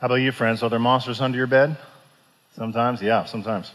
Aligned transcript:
How 0.00 0.06
about 0.06 0.16
you, 0.16 0.30
friends? 0.30 0.62
Are 0.62 0.70
there 0.70 0.78
monsters 0.78 1.20
under 1.20 1.36
your 1.36 1.48
bed? 1.48 1.76
Sometimes, 2.54 3.02
yeah, 3.02 3.24
sometimes. 3.24 3.72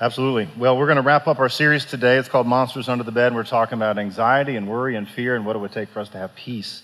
Absolutely. 0.00 0.48
Well, 0.58 0.76
we're 0.76 0.86
going 0.86 0.96
to 0.96 1.02
wrap 1.02 1.28
up 1.28 1.38
our 1.38 1.48
series 1.48 1.84
today. 1.84 2.16
It's 2.16 2.28
called 2.28 2.48
Monsters 2.48 2.88
Under 2.88 3.04
the 3.04 3.12
Bed. 3.12 3.32
We're 3.32 3.44
talking 3.44 3.78
about 3.78 3.96
anxiety 3.96 4.56
and 4.56 4.68
worry 4.68 4.96
and 4.96 5.08
fear 5.08 5.36
and 5.36 5.46
what 5.46 5.54
it 5.54 5.60
would 5.60 5.70
take 5.70 5.90
for 5.90 6.00
us 6.00 6.08
to 6.08 6.18
have 6.18 6.34
peace. 6.34 6.82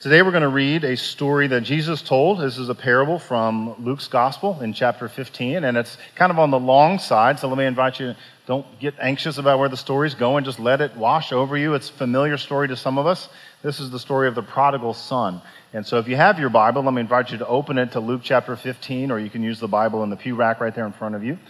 Today, 0.00 0.22
we're 0.22 0.30
going 0.30 0.42
to 0.42 0.48
read 0.48 0.84
a 0.84 0.96
story 0.96 1.48
that 1.48 1.64
Jesus 1.64 2.02
told. 2.02 2.38
This 2.38 2.56
is 2.56 2.68
a 2.68 2.74
parable 2.76 3.18
from 3.18 3.84
Luke's 3.84 4.06
Gospel 4.06 4.60
in 4.60 4.72
chapter 4.72 5.08
15, 5.08 5.64
and 5.64 5.76
it's 5.76 5.96
kind 6.14 6.30
of 6.30 6.38
on 6.38 6.52
the 6.52 6.58
long 6.60 7.00
side. 7.00 7.40
So 7.40 7.48
let 7.48 7.58
me 7.58 7.64
invite 7.64 7.98
you 7.98 8.14
don't 8.46 8.64
get 8.78 8.94
anxious 9.00 9.38
about 9.38 9.58
where 9.58 9.68
the 9.68 9.76
story's 9.76 10.14
going. 10.14 10.44
Just 10.44 10.60
let 10.60 10.80
it 10.80 10.96
wash 10.96 11.32
over 11.32 11.56
you. 11.56 11.74
It's 11.74 11.90
a 11.90 11.92
familiar 11.92 12.36
story 12.36 12.68
to 12.68 12.76
some 12.76 12.96
of 12.96 13.08
us. 13.08 13.28
This 13.64 13.80
is 13.80 13.90
the 13.90 13.98
story 13.98 14.28
of 14.28 14.36
the 14.36 14.42
prodigal 14.42 14.94
son. 14.94 15.42
And 15.72 15.84
so 15.84 15.98
if 15.98 16.06
you 16.06 16.14
have 16.14 16.38
your 16.38 16.50
Bible, 16.50 16.84
let 16.84 16.94
me 16.94 17.00
invite 17.00 17.32
you 17.32 17.38
to 17.38 17.46
open 17.48 17.76
it 17.76 17.90
to 17.90 17.98
Luke 17.98 18.20
chapter 18.22 18.54
15, 18.54 19.10
or 19.10 19.18
you 19.18 19.30
can 19.30 19.42
use 19.42 19.58
the 19.58 19.66
Bible 19.66 20.04
in 20.04 20.10
the 20.10 20.16
pew 20.16 20.36
rack 20.36 20.60
right 20.60 20.72
there 20.72 20.86
in 20.86 20.92
front 20.92 21.16
of 21.16 21.24
you. 21.24 21.40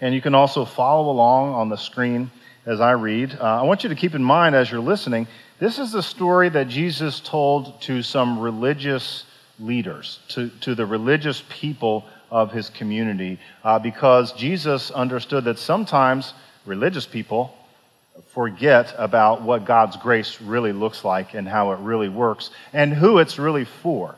And 0.00 0.14
you 0.14 0.22
can 0.22 0.34
also 0.34 0.64
follow 0.64 1.10
along 1.10 1.52
on 1.52 1.68
the 1.68 1.76
screen 1.76 2.30
as 2.64 2.80
I 2.80 2.92
read. 2.92 3.36
Uh, 3.38 3.60
I 3.60 3.62
want 3.64 3.82
you 3.82 3.90
to 3.90 3.94
keep 3.94 4.14
in 4.14 4.24
mind 4.24 4.54
as 4.54 4.70
you're 4.70 4.80
listening, 4.80 5.26
this 5.58 5.78
is 5.78 5.92
the 5.92 6.02
story 6.02 6.48
that 6.50 6.68
Jesus 6.68 7.20
told 7.20 7.80
to 7.82 8.02
some 8.02 8.38
religious 8.38 9.24
leaders, 9.58 10.20
to, 10.28 10.50
to 10.60 10.74
the 10.74 10.86
religious 10.86 11.42
people 11.48 12.04
of 12.30 12.52
his 12.52 12.70
community, 12.70 13.40
uh, 13.64 13.78
because 13.78 14.32
Jesus 14.32 14.90
understood 14.90 15.44
that 15.44 15.58
sometimes 15.58 16.32
religious 16.64 17.06
people 17.06 17.54
forget 18.34 18.94
about 18.98 19.42
what 19.42 19.64
God's 19.64 19.96
grace 19.96 20.40
really 20.40 20.72
looks 20.72 21.04
like 21.04 21.34
and 21.34 21.48
how 21.48 21.72
it 21.72 21.78
really 21.80 22.08
works 22.08 22.50
and 22.72 22.92
who 22.92 23.18
it's 23.18 23.38
really 23.38 23.64
for. 23.64 24.14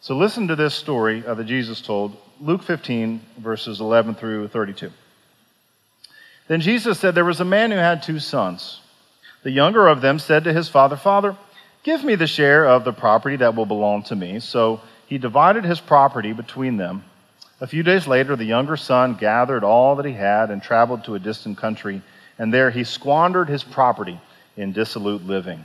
So 0.00 0.16
listen 0.16 0.48
to 0.48 0.56
this 0.56 0.74
story 0.74 1.20
that 1.20 1.46
Jesus 1.46 1.80
told, 1.80 2.16
Luke 2.40 2.62
15, 2.62 3.20
verses 3.38 3.80
11 3.80 4.14
through 4.14 4.48
32. 4.48 4.92
Then 6.48 6.60
Jesus 6.60 7.00
said, 7.00 7.14
There 7.14 7.24
was 7.24 7.40
a 7.40 7.44
man 7.44 7.70
who 7.70 7.76
had 7.76 8.02
two 8.02 8.20
sons. 8.20 8.80
The 9.46 9.52
younger 9.52 9.86
of 9.86 10.00
them 10.00 10.18
said 10.18 10.42
to 10.42 10.52
his 10.52 10.68
father, 10.68 10.96
Father, 10.96 11.36
give 11.84 12.02
me 12.02 12.16
the 12.16 12.26
share 12.26 12.66
of 12.66 12.82
the 12.82 12.92
property 12.92 13.36
that 13.36 13.54
will 13.54 13.64
belong 13.64 14.02
to 14.02 14.16
me. 14.16 14.40
So 14.40 14.80
he 15.06 15.18
divided 15.18 15.64
his 15.64 15.78
property 15.78 16.32
between 16.32 16.78
them. 16.78 17.04
A 17.60 17.68
few 17.68 17.84
days 17.84 18.08
later, 18.08 18.34
the 18.34 18.44
younger 18.44 18.76
son 18.76 19.14
gathered 19.14 19.62
all 19.62 19.94
that 19.94 20.04
he 20.04 20.14
had 20.14 20.50
and 20.50 20.60
traveled 20.60 21.04
to 21.04 21.14
a 21.14 21.20
distant 21.20 21.58
country 21.58 22.02
and 22.40 22.52
there 22.52 22.72
he 22.72 22.82
squandered 22.82 23.48
his 23.48 23.62
property 23.62 24.20
in 24.56 24.72
dissolute 24.72 25.24
living. 25.24 25.64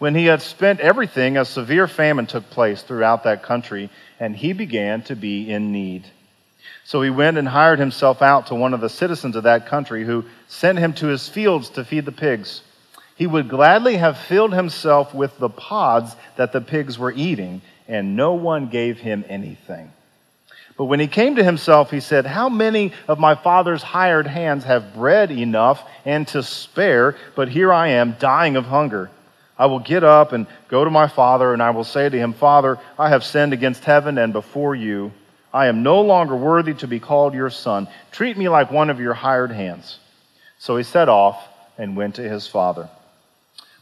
When 0.00 0.16
he 0.16 0.24
had 0.24 0.42
spent 0.42 0.80
everything, 0.80 1.36
a 1.36 1.44
severe 1.44 1.86
famine 1.86 2.26
took 2.26 2.50
place 2.50 2.82
throughout 2.82 3.22
that 3.22 3.44
country, 3.44 3.88
and 4.18 4.34
he 4.34 4.52
began 4.52 5.02
to 5.02 5.14
be 5.14 5.48
in 5.48 5.70
need. 5.70 6.06
So 6.82 7.02
he 7.02 7.10
went 7.10 7.38
and 7.38 7.46
hired 7.46 7.78
himself 7.78 8.20
out 8.20 8.48
to 8.48 8.56
one 8.56 8.74
of 8.74 8.80
the 8.80 8.88
citizens 8.88 9.36
of 9.36 9.44
that 9.44 9.68
country, 9.68 10.04
who 10.04 10.24
sent 10.48 10.80
him 10.80 10.92
to 10.94 11.06
his 11.06 11.28
fields 11.28 11.70
to 11.70 11.84
feed 11.84 12.04
the 12.04 12.10
pigs. 12.10 12.62
He 13.16 13.26
would 13.26 13.48
gladly 13.48 13.96
have 13.96 14.18
filled 14.18 14.52
himself 14.52 15.14
with 15.14 15.38
the 15.38 15.48
pods 15.48 16.14
that 16.36 16.52
the 16.52 16.60
pigs 16.60 16.98
were 16.98 17.12
eating, 17.12 17.62
and 17.88 18.14
no 18.14 18.34
one 18.34 18.68
gave 18.68 18.98
him 18.98 19.24
anything. 19.28 19.90
But 20.76 20.84
when 20.84 21.00
he 21.00 21.06
came 21.06 21.36
to 21.36 21.44
himself, 21.44 21.90
he 21.90 22.00
said, 22.00 22.26
How 22.26 22.50
many 22.50 22.92
of 23.08 23.18
my 23.18 23.34
father's 23.34 23.82
hired 23.82 24.26
hands 24.26 24.64
have 24.64 24.94
bread 24.94 25.30
enough 25.30 25.82
and 26.04 26.28
to 26.28 26.42
spare, 26.42 27.16
but 27.34 27.48
here 27.48 27.72
I 27.72 27.88
am 27.88 28.16
dying 28.18 28.56
of 28.56 28.66
hunger? 28.66 29.10
I 29.58 29.66
will 29.66 29.78
get 29.78 30.04
up 30.04 30.32
and 30.32 30.46
go 30.68 30.84
to 30.84 30.90
my 30.90 31.08
father, 31.08 31.54
and 31.54 31.62
I 31.62 31.70
will 31.70 31.84
say 31.84 32.10
to 32.10 32.18
him, 32.18 32.34
Father, 32.34 32.78
I 32.98 33.08
have 33.08 33.24
sinned 33.24 33.54
against 33.54 33.84
heaven 33.84 34.18
and 34.18 34.34
before 34.34 34.74
you. 34.74 35.12
I 35.54 35.68
am 35.68 35.82
no 35.82 36.02
longer 36.02 36.36
worthy 36.36 36.74
to 36.74 36.86
be 36.86 37.00
called 37.00 37.32
your 37.32 37.48
son. 37.48 37.88
Treat 38.12 38.36
me 38.36 38.50
like 38.50 38.70
one 38.70 38.90
of 38.90 39.00
your 39.00 39.14
hired 39.14 39.52
hands. 39.52 39.98
So 40.58 40.76
he 40.76 40.82
set 40.82 41.08
off 41.08 41.42
and 41.78 41.96
went 41.96 42.16
to 42.16 42.28
his 42.28 42.46
father. 42.46 42.90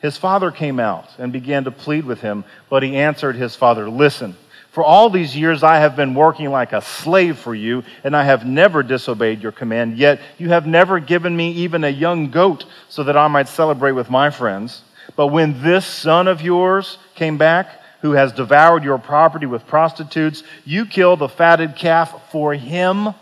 His 0.00 0.16
father 0.16 0.50
came 0.50 0.80
out 0.80 1.08
and 1.18 1.32
began 1.32 1.64
to 1.64 1.70
plead 1.70 2.04
with 2.04 2.20
him, 2.20 2.44
but 2.68 2.82
he 2.82 2.96
answered 2.96 3.36
his 3.36 3.54
father, 3.54 3.88
Listen, 3.88 4.36
for 4.70 4.84
all 4.84 5.10
these 5.10 5.36
years 5.36 5.62
I 5.62 5.78
have 5.78 5.96
been 5.96 6.14
working 6.14 6.50
like 6.50 6.72
a 6.72 6.80
slave 6.80 7.38
for 7.38 7.54
you, 7.54 7.82
and 8.04 8.16
I 8.16 8.24
have 8.24 8.46
never 8.46 8.82
disobeyed 8.82 9.42
your 9.42 9.52
command. 9.52 9.98
Yet 9.98 10.20
you 10.38 10.50
have 10.50 10.66
never 10.66 11.00
given 11.00 11.36
me 11.36 11.52
even 11.52 11.84
a 11.84 11.88
young 11.88 12.30
goat 12.30 12.64
so 12.88 13.02
that 13.04 13.16
I 13.16 13.28
might 13.28 13.48
celebrate 13.48 13.92
with 13.92 14.10
my 14.10 14.30
friends. 14.30 14.82
But 15.16 15.28
when 15.28 15.62
this 15.62 15.84
son 15.84 16.28
of 16.28 16.40
yours 16.40 16.98
came 17.14 17.36
back, 17.36 17.80
who 18.00 18.12
has 18.12 18.32
devoured 18.32 18.84
your 18.84 18.98
property 18.98 19.46
with 19.46 19.66
prostitutes, 19.66 20.42
you 20.64 20.86
killed 20.86 21.18
the 21.18 21.28
fatted 21.28 21.76
calf 21.76 22.30
for 22.30 22.54
him. 22.54 23.14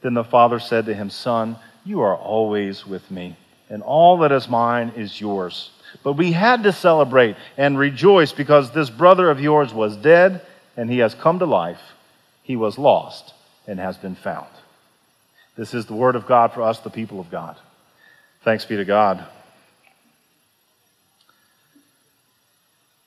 Then 0.00 0.14
the 0.14 0.24
father 0.24 0.58
said 0.58 0.86
to 0.86 0.94
him, 0.94 1.10
Son, 1.10 1.56
you 1.84 2.00
are 2.00 2.16
always 2.16 2.86
with 2.86 3.10
me, 3.10 3.36
and 3.68 3.82
all 3.82 4.18
that 4.18 4.32
is 4.32 4.48
mine 4.48 4.92
is 4.96 5.20
yours. 5.20 5.70
But 6.02 6.14
we 6.14 6.32
had 6.32 6.62
to 6.64 6.72
celebrate 6.72 7.36
and 7.56 7.78
rejoice 7.78 8.32
because 8.32 8.70
this 8.70 8.90
brother 8.90 9.30
of 9.30 9.40
yours 9.40 9.72
was 9.72 9.96
dead 9.96 10.42
and 10.76 10.90
he 10.90 10.98
has 10.98 11.14
come 11.14 11.38
to 11.38 11.46
life. 11.46 11.80
He 12.42 12.56
was 12.56 12.78
lost 12.78 13.34
and 13.66 13.78
has 13.78 13.96
been 13.96 14.14
found. 14.14 14.48
This 15.56 15.74
is 15.74 15.86
the 15.86 15.94
word 15.94 16.14
of 16.14 16.26
God 16.26 16.52
for 16.52 16.62
us, 16.62 16.78
the 16.80 16.90
people 16.90 17.20
of 17.20 17.30
God. 17.30 17.56
Thanks 18.44 18.64
be 18.64 18.76
to 18.76 18.84
God. 18.84 19.24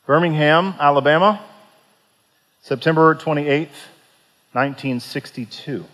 Birmingham, 0.06 0.74
Alabama, 0.80 1.42
September 2.62 3.16
28th, 3.16 3.70
1962 4.54 5.86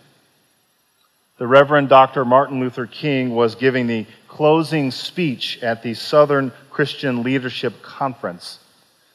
the 1.38 1.46
Reverend 1.46 1.88
Dr. 1.88 2.24
Martin 2.24 2.60
Luther 2.60 2.86
King 2.86 3.34
was 3.34 3.54
giving 3.54 3.86
the 3.86 4.06
closing 4.28 4.90
speech 4.90 5.58
at 5.62 5.82
the 5.82 5.94
Southern 5.94 6.52
Christian 6.70 7.22
Leadership 7.22 7.82
Conference. 7.82 8.60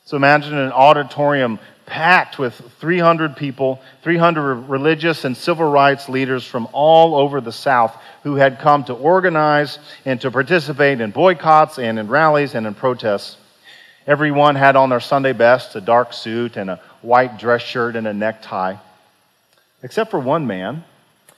So 0.06 0.18
imagine 0.18 0.58
an 0.58 0.72
auditorium 0.72 1.60
packed 1.86 2.40
with 2.40 2.56
300 2.80 3.38
people, 3.38 3.82
300 4.04 4.56
religious 4.70 5.26
and 5.26 5.36
civil 5.36 5.70
rights 5.70 6.10
leaders 6.10 6.46
from 6.46 6.68
all 6.74 7.16
over 7.16 7.40
the 7.40 7.52
South 7.52 7.96
who 8.24 8.36
had 8.36 8.60
come 8.60 8.84
to 8.86 8.94
organize 8.94 9.80
and 10.06 10.20
to 10.22 10.32
participate 10.32 11.00
in 11.00 11.12
boycotts 11.12 11.80
and 11.80 12.00
in 12.00 12.08
rallies 12.08 12.56
and 12.56 12.66
in 12.66 12.74
protests. 12.74 13.38
Everyone 14.06 14.56
had 14.56 14.76
on 14.76 14.90
their 14.90 15.00
Sunday 15.00 15.34
best 15.34 15.76
a 15.76 15.82
dark 15.82 16.12
suit 16.12 16.58
and 16.58 16.70
a 16.70 16.82
white 17.02 17.38
dress 17.38 17.62
shirt 17.62 17.96
and 17.96 18.08
a 18.08 18.14
necktie, 18.14 18.76
except 19.82 20.12
for 20.12 20.20
one 20.20 20.48
man 20.48 20.84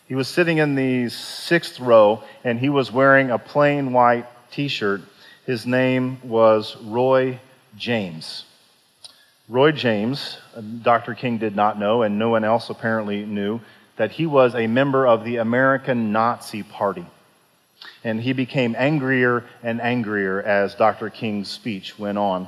he 0.08 0.16
was 0.16 0.28
sitting 0.28 0.60
in 0.60 0.76
the 0.76 1.10
sixth 1.10 1.80
row 1.80 2.24
and 2.44 2.60
he 2.60 2.70
was 2.70 2.92
wearing 2.92 3.32
a 3.32 3.40
plain 3.40 3.92
white 3.92 4.28
t 4.52 4.68
shirt. 4.68 5.02
His 5.46 5.66
name 5.66 6.20
was 6.24 6.78
Roy 6.78 7.40
James. 7.76 8.46
Roy 9.48 9.72
James, 9.72 10.38
uh, 10.56 10.62
Dr. 10.62 11.14
King 11.14 11.38
did 11.38 11.56
not 11.56 11.78
know, 11.78 12.02
and 12.02 12.18
no 12.18 12.30
one 12.30 12.44
else 12.44 12.72
apparently 12.72 13.26
knew, 13.26 13.60
that 13.96 14.12
he 14.12 14.26
was 14.26 14.56
a 14.56 14.66
member 14.66 15.06
of 15.06 15.24
the 15.24 15.38
American 15.38 16.12
Nazi 16.12 16.64
Party. 16.64 17.06
And 18.04 18.20
he 18.20 18.34
became 18.34 18.76
angrier 18.76 19.44
and 19.62 19.80
angrier 19.82 20.42
as 20.42 20.74
Dr. 20.74 21.12
King's 21.12 21.48
speech 21.48 21.98
went 22.00 22.18
on. 22.18 22.48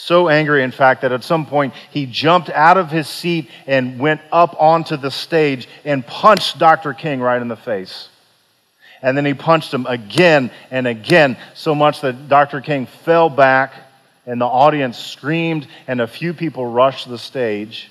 So 0.00 0.28
angry, 0.28 0.62
in 0.62 0.70
fact, 0.70 1.02
that 1.02 1.10
at 1.10 1.24
some 1.24 1.44
point 1.44 1.74
he 1.90 2.06
jumped 2.06 2.50
out 2.50 2.76
of 2.76 2.88
his 2.88 3.08
seat 3.08 3.50
and 3.66 3.98
went 3.98 4.20
up 4.30 4.54
onto 4.56 4.96
the 4.96 5.10
stage 5.10 5.68
and 5.84 6.06
punched 6.06 6.56
Dr. 6.56 6.94
King 6.94 7.20
right 7.20 7.42
in 7.42 7.48
the 7.48 7.56
face. 7.56 8.08
And 9.02 9.16
then 9.16 9.24
he 9.24 9.34
punched 9.34 9.74
him 9.74 9.86
again 9.86 10.52
and 10.70 10.86
again, 10.86 11.36
so 11.54 11.74
much 11.74 12.00
that 12.02 12.28
Dr. 12.28 12.60
King 12.60 12.86
fell 12.86 13.28
back 13.28 13.74
and 14.24 14.40
the 14.40 14.46
audience 14.46 14.96
screamed, 14.96 15.66
and 15.88 16.00
a 16.00 16.06
few 16.06 16.32
people 16.32 16.64
rushed 16.64 17.08
the 17.08 17.18
stage. 17.18 17.90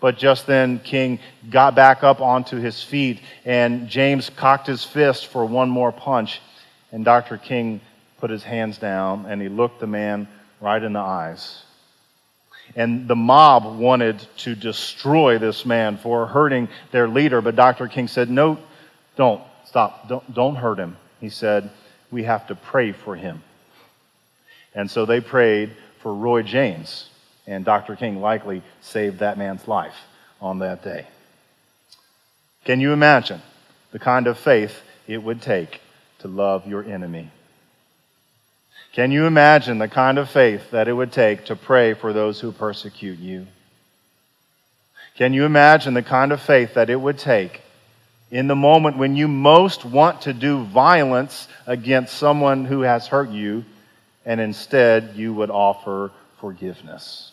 But 0.00 0.16
just 0.16 0.46
then, 0.46 0.78
King 0.78 1.18
got 1.50 1.74
back 1.74 2.02
up 2.02 2.22
onto 2.22 2.56
his 2.56 2.82
feet, 2.82 3.20
and 3.44 3.86
James 3.86 4.30
cocked 4.30 4.66
his 4.66 4.82
fist 4.82 5.26
for 5.26 5.44
one 5.44 5.68
more 5.68 5.92
punch. 5.92 6.40
And 6.90 7.04
Dr. 7.04 7.36
King 7.36 7.82
put 8.18 8.30
his 8.30 8.42
hands 8.42 8.78
down 8.78 9.26
and 9.26 9.40
he 9.40 9.48
looked 9.48 9.78
the 9.78 9.86
man 9.86 10.26
right 10.60 10.82
in 10.82 10.92
the 10.92 11.00
eyes. 11.00 11.62
And 12.76 13.08
the 13.08 13.16
mob 13.16 13.78
wanted 13.78 14.24
to 14.38 14.54
destroy 14.54 15.38
this 15.38 15.64
man 15.64 15.96
for 15.96 16.26
hurting 16.26 16.68
their 16.92 17.08
leader, 17.08 17.40
but 17.40 17.56
Dr. 17.56 17.88
King 17.88 18.08
said, 18.08 18.30
No, 18.30 18.58
don't. 19.16 19.42
Stop. 19.64 20.08
Don't, 20.08 20.34
don't 20.34 20.54
hurt 20.54 20.78
him. 20.78 20.96
He 21.20 21.28
said, 21.28 21.70
We 22.10 22.24
have 22.24 22.46
to 22.48 22.54
pray 22.54 22.92
for 22.92 23.16
him. 23.16 23.42
And 24.74 24.90
so 24.90 25.06
they 25.06 25.20
prayed 25.20 25.76
for 26.02 26.14
Roy 26.14 26.42
James, 26.42 27.08
and 27.46 27.64
Dr. 27.64 27.96
King 27.96 28.20
likely 28.20 28.62
saved 28.80 29.18
that 29.18 29.38
man's 29.38 29.66
life 29.66 29.96
on 30.40 30.60
that 30.60 30.84
day. 30.84 31.06
Can 32.64 32.80
you 32.80 32.92
imagine 32.92 33.40
the 33.92 33.98
kind 33.98 34.26
of 34.26 34.38
faith 34.38 34.82
it 35.06 35.22
would 35.22 35.40
take 35.42 35.80
to 36.20 36.28
love 36.28 36.66
your 36.66 36.84
enemy? 36.84 37.30
Can 38.92 39.12
you 39.12 39.26
imagine 39.26 39.78
the 39.78 39.88
kind 39.88 40.18
of 40.18 40.28
faith 40.30 40.70
that 40.70 40.88
it 40.88 40.92
would 40.92 41.12
take 41.12 41.46
to 41.46 41.56
pray 41.56 41.94
for 41.94 42.12
those 42.12 42.40
who 42.40 42.52
persecute 42.52 43.18
you? 43.18 43.46
Can 45.16 45.32
you 45.32 45.44
imagine 45.44 45.94
the 45.94 46.02
kind 46.02 46.32
of 46.32 46.40
faith 46.40 46.74
that 46.74 46.90
it 46.90 47.00
would 47.00 47.18
take 47.18 47.60
in 48.30 48.46
the 48.46 48.56
moment 48.56 48.98
when 48.98 49.16
you 49.16 49.28
most 49.28 49.84
want 49.84 50.22
to 50.22 50.32
do 50.32 50.64
violence 50.64 51.48
against 51.66 52.16
someone 52.16 52.64
who 52.64 52.82
has 52.82 53.06
hurt 53.06 53.30
you, 53.30 53.64
and 54.24 54.40
instead 54.40 55.14
you 55.16 55.32
would 55.34 55.50
offer 55.50 56.10
forgiveness? 56.40 57.32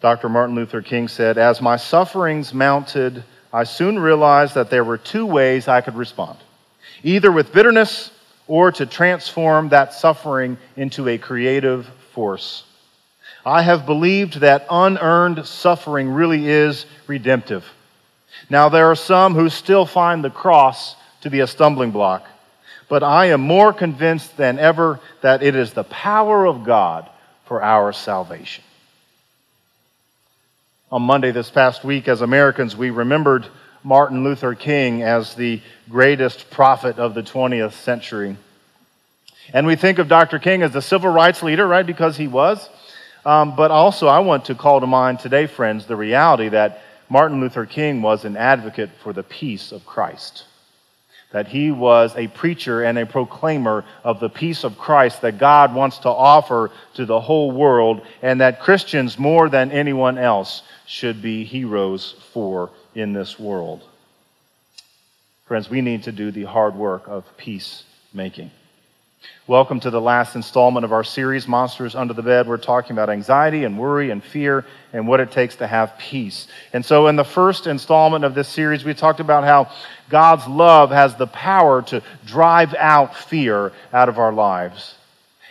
Dr. 0.00 0.28
Martin 0.28 0.54
Luther 0.54 0.80
King 0.80 1.08
said, 1.08 1.36
As 1.36 1.60
my 1.60 1.76
sufferings 1.76 2.54
mounted, 2.54 3.22
I 3.52 3.64
soon 3.64 3.98
realized 3.98 4.54
that 4.54 4.70
there 4.70 4.84
were 4.84 4.96
two 4.96 5.26
ways 5.26 5.68
I 5.68 5.80
could 5.80 5.96
respond 5.96 6.38
either 7.02 7.32
with 7.32 7.52
bitterness 7.52 8.10
or 8.50 8.72
to 8.72 8.84
transform 8.84 9.68
that 9.68 9.94
suffering 9.94 10.58
into 10.76 11.08
a 11.08 11.16
creative 11.16 11.86
force. 12.12 12.64
I 13.46 13.62
have 13.62 13.86
believed 13.86 14.40
that 14.40 14.66
unearned 14.68 15.46
suffering 15.46 16.08
really 16.10 16.48
is 16.48 16.84
redemptive. 17.06 17.64
Now, 18.50 18.68
there 18.68 18.90
are 18.90 18.96
some 18.96 19.34
who 19.34 19.50
still 19.50 19.86
find 19.86 20.24
the 20.24 20.30
cross 20.30 20.96
to 21.20 21.30
be 21.30 21.38
a 21.38 21.46
stumbling 21.46 21.92
block, 21.92 22.26
but 22.88 23.04
I 23.04 23.26
am 23.26 23.40
more 23.40 23.72
convinced 23.72 24.36
than 24.36 24.58
ever 24.58 24.98
that 25.20 25.44
it 25.44 25.54
is 25.54 25.72
the 25.72 25.84
power 25.84 26.44
of 26.44 26.64
God 26.64 27.08
for 27.44 27.62
our 27.62 27.92
salvation. 27.92 28.64
On 30.90 31.02
Monday 31.02 31.30
this 31.30 31.50
past 31.50 31.84
week, 31.84 32.08
as 32.08 32.20
Americans, 32.20 32.76
we 32.76 32.90
remembered 32.90 33.46
Martin 33.82 34.22
Luther 34.24 34.54
King 34.54 35.02
as 35.02 35.34
the 35.34 35.60
greatest 35.88 36.50
prophet 36.50 36.98
of 36.98 37.14
the 37.14 37.22
20th 37.22 37.72
century. 37.72 38.36
And 39.52 39.66
we 39.66 39.74
think 39.74 39.98
of 39.98 40.06
Dr. 40.06 40.38
King 40.38 40.62
as 40.62 40.72
the 40.72 40.82
civil 40.82 41.10
rights 41.10 41.42
leader, 41.42 41.66
right, 41.66 41.86
because 41.86 42.16
he 42.16 42.28
was. 42.28 42.68
Um, 43.24 43.56
but 43.56 43.70
also, 43.70 44.06
I 44.06 44.20
want 44.20 44.46
to 44.46 44.54
call 44.54 44.80
to 44.80 44.86
mind 44.86 45.18
today, 45.18 45.46
friends, 45.46 45.86
the 45.86 45.96
reality 45.96 46.50
that 46.50 46.82
Martin 47.08 47.40
Luther 47.40 47.66
King 47.66 48.02
was 48.02 48.24
an 48.24 48.36
advocate 48.36 48.90
for 49.02 49.12
the 49.12 49.22
peace 49.22 49.72
of 49.72 49.84
Christ. 49.84 50.44
That 51.32 51.48
he 51.48 51.70
was 51.70 52.14
a 52.16 52.28
preacher 52.28 52.82
and 52.82 52.98
a 52.98 53.06
proclaimer 53.06 53.84
of 54.04 54.20
the 54.20 54.28
peace 54.28 54.64
of 54.64 54.78
Christ 54.78 55.22
that 55.22 55.38
God 55.38 55.74
wants 55.74 55.98
to 55.98 56.08
offer 56.08 56.70
to 56.94 57.06
the 57.06 57.20
whole 57.20 57.50
world, 57.50 58.06
and 58.20 58.40
that 58.40 58.60
Christians, 58.60 59.18
more 59.18 59.48
than 59.48 59.72
anyone 59.72 60.18
else, 60.18 60.62
should 60.86 61.22
be 61.22 61.44
heroes 61.44 62.14
for 62.32 62.70
in 62.94 63.12
this 63.12 63.38
world. 63.38 63.82
Friends, 65.46 65.68
we 65.68 65.80
need 65.80 66.04
to 66.04 66.12
do 66.12 66.30
the 66.30 66.44
hard 66.44 66.74
work 66.74 67.08
of 67.08 67.24
peacemaking. 67.36 68.50
Welcome 69.46 69.80
to 69.80 69.90
the 69.90 70.00
last 70.00 70.34
installment 70.34 70.84
of 70.84 70.92
our 70.92 71.04
series, 71.04 71.46
Monsters 71.46 71.94
Under 71.94 72.14
the 72.14 72.22
Bed. 72.22 72.46
We're 72.46 72.56
talking 72.56 72.92
about 72.92 73.10
anxiety 73.10 73.64
and 73.64 73.78
worry 73.78 74.10
and 74.10 74.24
fear 74.24 74.64
and 74.92 75.06
what 75.06 75.20
it 75.20 75.30
takes 75.30 75.56
to 75.56 75.66
have 75.66 75.98
peace. 75.98 76.46
And 76.72 76.84
so, 76.84 77.08
in 77.08 77.16
the 77.16 77.24
first 77.24 77.66
installment 77.66 78.24
of 78.24 78.34
this 78.34 78.48
series, 78.48 78.84
we 78.84 78.94
talked 78.94 79.20
about 79.20 79.44
how 79.44 79.70
God's 80.08 80.46
love 80.46 80.90
has 80.90 81.16
the 81.16 81.26
power 81.26 81.82
to 81.82 82.02
drive 82.24 82.74
out 82.74 83.14
fear 83.14 83.72
out 83.92 84.08
of 84.08 84.18
our 84.18 84.32
lives. 84.32 84.94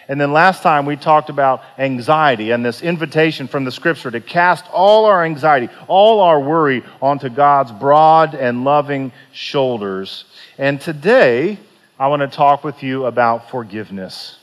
And 0.10 0.20
then 0.20 0.34
last 0.34 0.64
time 0.64 0.88
we 0.88 0.96
talked 0.96 1.30
about 1.30 1.62
anxiety 1.78 2.50
and 2.50 2.66
this 2.66 2.82
invitation 2.82 3.48
from 3.48 3.64
the 3.64 3.72
scripture 3.72 4.10
to 4.10 4.20
cast 4.20 4.66
all 4.72 5.06
our 5.06 5.24
anxiety, 5.24 5.70
all 5.88 6.20
our 6.22 6.40
worry 6.40 6.84
onto 7.00 7.30
God's 7.30 7.72
broad 7.72 8.34
and 8.34 8.64
loving 8.64 9.12
shoulders. 9.34 10.26
And 10.58 10.82
today, 10.82 11.60
I 12.00 12.08
want 12.08 12.24
to 12.24 12.28
talk 12.28 12.64
with 12.64 12.82
you 12.82 13.06
about 13.06 13.52
forgiveness. 13.52 14.36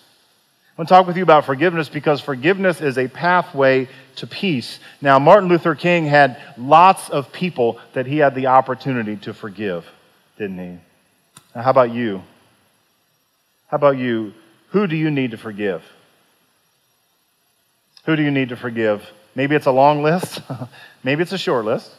I 0.78 0.82
want 0.82 0.88
to 0.88 0.94
talk 0.94 1.06
with 1.08 1.16
you 1.16 1.24
about 1.24 1.44
forgiveness 1.44 1.88
because 1.88 2.20
forgiveness 2.20 2.80
is 2.80 2.96
a 2.96 3.08
pathway 3.08 3.88
to 4.16 4.26
peace. 4.28 4.78
Now, 5.00 5.18
Martin 5.18 5.48
Luther 5.48 5.74
King 5.74 6.06
had 6.06 6.40
lots 6.56 7.10
of 7.10 7.32
people 7.32 7.80
that 7.92 8.06
he 8.06 8.18
had 8.18 8.36
the 8.36 8.46
opportunity 8.46 9.16
to 9.16 9.34
forgive, 9.34 9.84
didn't 10.38 10.58
he? 10.58 10.78
Now, 11.56 11.62
how 11.62 11.70
about 11.70 11.90
you? 11.90 12.22
How 13.66 13.78
about 13.78 13.98
you? 13.98 14.32
Who 14.76 14.86
do 14.86 14.94
you 14.94 15.10
need 15.10 15.30
to 15.30 15.38
forgive? 15.38 15.82
Who 18.04 18.14
do 18.14 18.22
you 18.22 18.30
need 18.30 18.50
to 18.50 18.56
forgive? 18.56 19.10
Maybe 19.34 19.54
it's 19.56 19.64
a 19.64 19.70
long 19.70 20.02
list, 20.02 20.42
maybe 21.02 21.22
it's 21.22 21.32
a 21.32 21.38
short 21.38 21.64
list, 21.64 21.90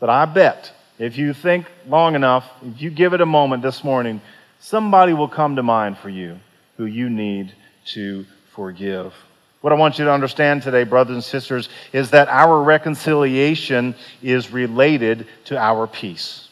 but 0.00 0.10
I 0.10 0.26
bet 0.26 0.70
if 0.98 1.16
you 1.16 1.32
think 1.32 1.64
long 1.88 2.14
enough, 2.14 2.46
if 2.62 2.82
you 2.82 2.90
give 2.90 3.14
it 3.14 3.22
a 3.22 3.26
moment 3.26 3.62
this 3.62 3.82
morning, 3.82 4.20
somebody 4.58 5.14
will 5.14 5.28
come 5.28 5.56
to 5.56 5.62
mind 5.62 5.96
for 5.96 6.10
you 6.10 6.38
who 6.76 6.84
you 6.84 7.08
need 7.08 7.54
to 7.94 8.26
forgive. 8.54 9.14
What 9.62 9.72
I 9.72 9.76
want 9.76 9.98
you 9.98 10.04
to 10.04 10.12
understand 10.12 10.62
today, 10.62 10.84
brothers 10.84 11.14
and 11.14 11.24
sisters, 11.24 11.70
is 11.94 12.10
that 12.10 12.28
our 12.28 12.62
reconciliation 12.62 13.94
is 14.20 14.52
related 14.52 15.26
to 15.46 15.56
our 15.56 15.86
peace. 15.86 16.50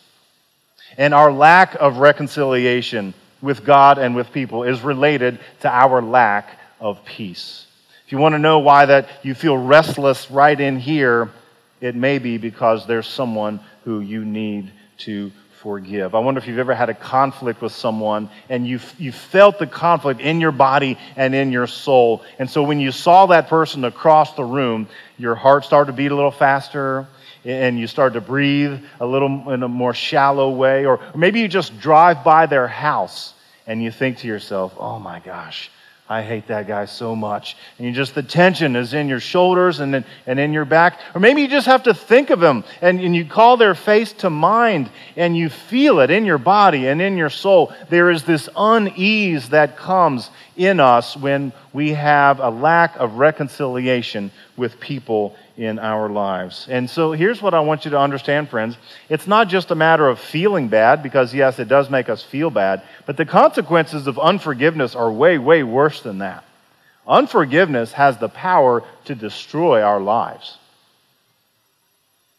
And 0.96 1.12
our 1.12 1.30
lack 1.30 1.74
of 1.74 1.98
reconciliation 1.98 3.12
with 3.40 3.64
God 3.64 3.98
and 3.98 4.14
with 4.14 4.32
people 4.32 4.64
is 4.64 4.80
related 4.82 5.38
to 5.60 5.68
our 5.68 6.02
lack 6.02 6.58
of 6.80 7.04
peace. 7.04 7.66
If 8.06 8.12
you 8.12 8.18
want 8.18 8.34
to 8.34 8.38
know 8.38 8.60
why 8.60 8.86
that 8.86 9.08
you 9.22 9.34
feel 9.34 9.56
restless 9.56 10.30
right 10.30 10.58
in 10.58 10.78
here, 10.78 11.30
it 11.80 11.94
may 11.94 12.18
be 12.18 12.38
because 12.38 12.86
there's 12.86 13.06
someone 13.06 13.60
who 13.84 14.00
you 14.00 14.24
need 14.24 14.72
to 14.98 15.30
forgive. 15.60 16.14
I 16.14 16.20
wonder 16.20 16.38
if 16.38 16.46
you've 16.46 16.58
ever 16.58 16.74
had 16.74 16.88
a 16.88 16.94
conflict 16.94 17.60
with 17.60 17.72
someone 17.72 18.30
and 18.48 18.66
you 18.66 18.80
you 18.96 19.12
felt 19.12 19.58
the 19.58 19.66
conflict 19.66 20.20
in 20.20 20.40
your 20.40 20.52
body 20.52 20.96
and 21.16 21.34
in 21.34 21.52
your 21.52 21.66
soul. 21.66 22.22
And 22.38 22.48
so 22.48 22.62
when 22.62 22.80
you 22.80 22.92
saw 22.92 23.26
that 23.26 23.48
person 23.48 23.84
across 23.84 24.34
the 24.34 24.44
room, 24.44 24.88
your 25.18 25.34
heart 25.34 25.64
started 25.64 25.92
to 25.92 25.96
beat 25.96 26.10
a 26.10 26.14
little 26.14 26.30
faster 26.30 27.06
and 27.48 27.78
you 27.78 27.86
start 27.86 28.12
to 28.12 28.20
breathe 28.20 28.78
a 29.00 29.06
little 29.06 29.50
in 29.50 29.62
a 29.62 29.68
more 29.68 29.94
shallow 29.94 30.50
way. 30.50 30.84
Or 30.84 31.00
maybe 31.16 31.40
you 31.40 31.48
just 31.48 31.80
drive 31.80 32.22
by 32.22 32.46
their 32.46 32.68
house 32.68 33.32
and 33.66 33.82
you 33.82 33.90
think 33.90 34.18
to 34.18 34.26
yourself, 34.26 34.74
oh 34.78 34.98
my 34.98 35.20
gosh, 35.20 35.70
I 36.10 36.22
hate 36.22 36.46
that 36.48 36.66
guy 36.66 36.86
so 36.86 37.14
much. 37.14 37.56
And 37.78 37.86
you 37.86 37.92
just, 37.92 38.14
the 38.14 38.22
tension 38.22 38.76
is 38.76 38.94
in 38.94 39.08
your 39.08 39.20
shoulders 39.20 39.80
and 39.80 39.94
in, 39.94 40.04
and 40.26 40.38
in 40.38 40.52
your 40.52 40.64
back. 40.64 41.00
Or 41.14 41.20
maybe 41.20 41.42
you 41.42 41.48
just 41.48 41.66
have 41.66 41.82
to 41.84 41.94
think 41.94 42.30
of 42.30 42.42
him 42.42 42.64
and, 42.80 43.00
and 43.00 43.14
you 43.16 43.26
call 43.26 43.56
their 43.56 43.74
face 43.74 44.12
to 44.14 44.30
mind 44.30 44.90
and 45.16 45.36
you 45.36 45.48
feel 45.48 46.00
it 46.00 46.10
in 46.10 46.24
your 46.26 46.38
body 46.38 46.86
and 46.86 47.00
in 47.00 47.16
your 47.16 47.30
soul. 47.30 47.74
There 47.88 48.10
is 48.10 48.24
this 48.24 48.48
unease 48.56 49.50
that 49.50 49.76
comes 49.76 50.30
in 50.56 50.80
us 50.80 51.16
when 51.16 51.52
we 51.72 51.92
have 51.92 52.40
a 52.40 52.50
lack 52.50 52.96
of 52.96 53.14
reconciliation 53.14 54.30
with 54.56 54.80
people 54.80 55.36
in 55.58 55.80
our 55.80 56.08
lives. 56.08 56.68
And 56.70 56.88
so 56.88 57.10
here's 57.10 57.42
what 57.42 57.52
I 57.52 57.58
want 57.60 57.84
you 57.84 57.90
to 57.90 57.98
understand, 57.98 58.48
friends. 58.48 58.78
It's 59.08 59.26
not 59.26 59.48
just 59.48 59.72
a 59.72 59.74
matter 59.74 60.08
of 60.08 60.20
feeling 60.20 60.68
bad, 60.68 61.02
because 61.02 61.34
yes, 61.34 61.58
it 61.58 61.66
does 61.66 61.90
make 61.90 62.08
us 62.08 62.22
feel 62.22 62.48
bad, 62.48 62.82
but 63.06 63.16
the 63.16 63.26
consequences 63.26 64.06
of 64.06 64.20
unforgiveness 64.20 64.94
are 64.94 65.10
way, 65.10 65.36
way 65.36 65.64
worse 65.64 66.00
than 66.00 66.18
that. 66.18 66.44
Unforgiveness 67.08 67.92
has 67.92 68.18
the 68.18 68.28
power 68.28 68.84
to 69.06 69.16
destroy 69.16 69.82
our 69.82 69.98
lives. 69.98 70.58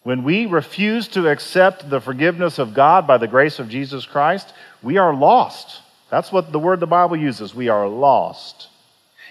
When 0.04 0.24
we 0.24 0.46
refuse 0.46 1.10
to 1.10 1.28
accept 1.28 1.90
the 1.90 2.00
forgiveness 2.00 2.58
of 2.58 2.74
God 2.74 3.06
by 3.06 3.18
the 3.18 3.28
grace 3.28 3.60
of 3.60 3.68
Jesus 3.68 4.06
Christ, 4.06 4.54
we 4.82 4.98
are 4.98 5.14
lost. 5.14 5.82
That's 6.10 6.32
what 6.32 6.54
the 6.54 6.60
word 6.60 6.80
the 6.80 6.88
Bible 6.88 7.18
uses. 7.18 7.54
We 7.54 7.68
are 7.68 7.88
lost. 7.88 8.69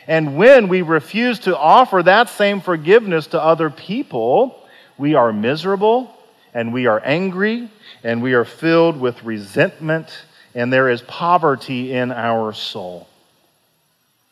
And 0.09 0.38
when 0.38 0.69
we 0.69 0.81
refuse 0.81 1.38
to 1.41 1.57
offer 1.57 2.03
that 2.03 2.31
same 2.31 2.62
forgiveness 2.62 3.29
to 3.29 3.43
other 3.43 3.69
people, 3.69 4.59
we 4.97 5.15
are 5.15 5.35
miserable 5.35 6.17
and 6.55 6.73
we 6.73 6.87
are 6.87 7.00
angry 7.05 7.71
and 8.03 8.23
we 8.23 8.33
are 8.33 8.47
filled 8.47 8.99
with 8.99 9.23
resentment 9.23 10.09
and 10.55 10.73
there 10.73 10.88
is 10.88 11.03
poverty 11.03 11.93
in 11.93 12.11
our 12.11 12.55
soul. 12.55 13.07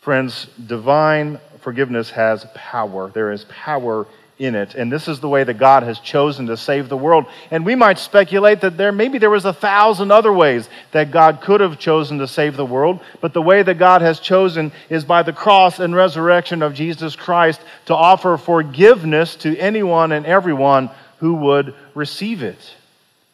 Friends, 0.00 0.46
divine 0.66 1.38
forgiveness 1.60 2.10
has 2.10 2.46
power. 2.54 3.10
There 3.10 3.30
is 3.30 3.44
power 3.44 4.06
in 4.38 4.54
it. 4.54 4.74
And 4.74 4.92
this 4.92 5.08
is 5.08 5.20
the 5.20 5.28
way 5.28 5.44
that 5.44 5.58
God 5.58 5.82
has 5.82 5.98
chosen 5.98 6.46
to 6.46 6.56
save 6.56 6.88
the 6.88 6.96
world. 6.96 7.26
And 7.50 7.64
we 7.64 7.74
might 7.74 7.98
speculate 7.98 8.60
that 8.60 8.76
there 8.76 8.92
maybe 8.92 9.18
there 9.18 9.30
was 9.30 9.46
a 9.46 9.52
thousand 9.52 10.10
other 10.10 10.32
ways 10.32 10.68
that 10.92 11.10
God 11.10 11.40
could 11.40 11.60
have 11.60 11.78
chosen 11.78 12.18
to 12.18 12.28
save 12.28 12.56
the 12.56 12.64
world, 12.64 13.00
but 13.20 13.32
the 13.32 13.42
way 13.42 13.62
that 13.62 13.78
God 13.78 14.02
has 14.02 14.20
chosen 14.20 14.72
is 14.90 15.04
by 15.04 15.22
the 15.22 15.32
cross 15.32 15.80
and 15.80 15.94
resurrection 15.94 16.62
of 16.62 16.74
Jesus 16.74 17.16
Christ 17.16 17.60
to 17.86 17.94
offer 17.94 18.36
forgiveness 18.36 19.36
to 19.36 19.56
anyone 19.58 20.12
and 20.12 20.26
everyone 20.26 20.90
who 21.18 21.34
would 21.34 21.74
receive 21.94 22.42
it. 22.42 22.74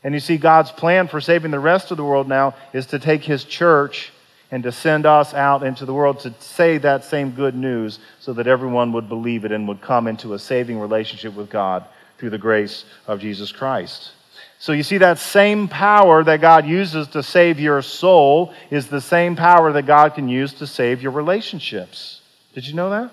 And 0.05 0.15
you 0.15 0.21
see 0.21 0.37
God's 0.37 0.71
plan 0.71 1.09
for 1.09 1.21
saving 1.21 1.51
the 1.51 1.61
rest 1.61 1.91
of 1.91 1.97
the 1.97 2.05
world 2.05 2.29
now 2.29 2.55
is 2.73 2.87
to 2.87 2.99
take 2.99 3.25
his 3.25 3.45
church 3.45 4.13
and 4.53 4.63
to 4.63 4.71
send 4.71 5.07
us 5.07 5.33
out 5.33 5.63
into 5.63 5.87
the 5.87 5.95
world 5.95 6.21
to 6.21 6.35
say 6.39 6.77
that 6.79 7.05
same 7.05 7.31
good 7.31 7.57
news 7.57 7.99
so 8.21 8.35
that 8.35 8.47
everyone 8.47 8.93
would 8.93 9.09
believe 9.09 9.47
it 9.47 9.51
and 9.51 9.67
would 9.67 9.81
come 9.81 10.07
into 10.07 10.35
a 10.35 10.39
saving 10.39 10.79
relationship 10.79 11.35
with 11.35 11.51
God 11.51 11.85
through 12.19 12.31
the 12.31 12.39
grace 12.39 12.85
of 13.07 13.19
Jesus 13.19 13.51
Christ. 13.51 14.13
So 14.59 14.73
you 14.73 14.83
see, 14.83 14.99
that 14.99 15.19
same 15.19 15.67
power 15.67 16.23
that 16.23 16.41
God 16.41 16.67
uses 16.67 17.09
to 17.09 17.23
save 17.23 17.59
your 17.59 17.83
soul 17.83 18.53
is 18.71 18.87
the 18.87 19.01
same 19.01 19.35
power 19.35 19.73
that 19.73 19.87
God 19.87 20.15
can 20.15 20.29
use 20.29 20.53
to 20.55 20.67
save 20.67 21.03
your 21.03 21.13
relationships. 21.13 22.21
Did 22.55 22.69
you 22.69 22.75
know 22.75 22.91
that? 22.91 23.11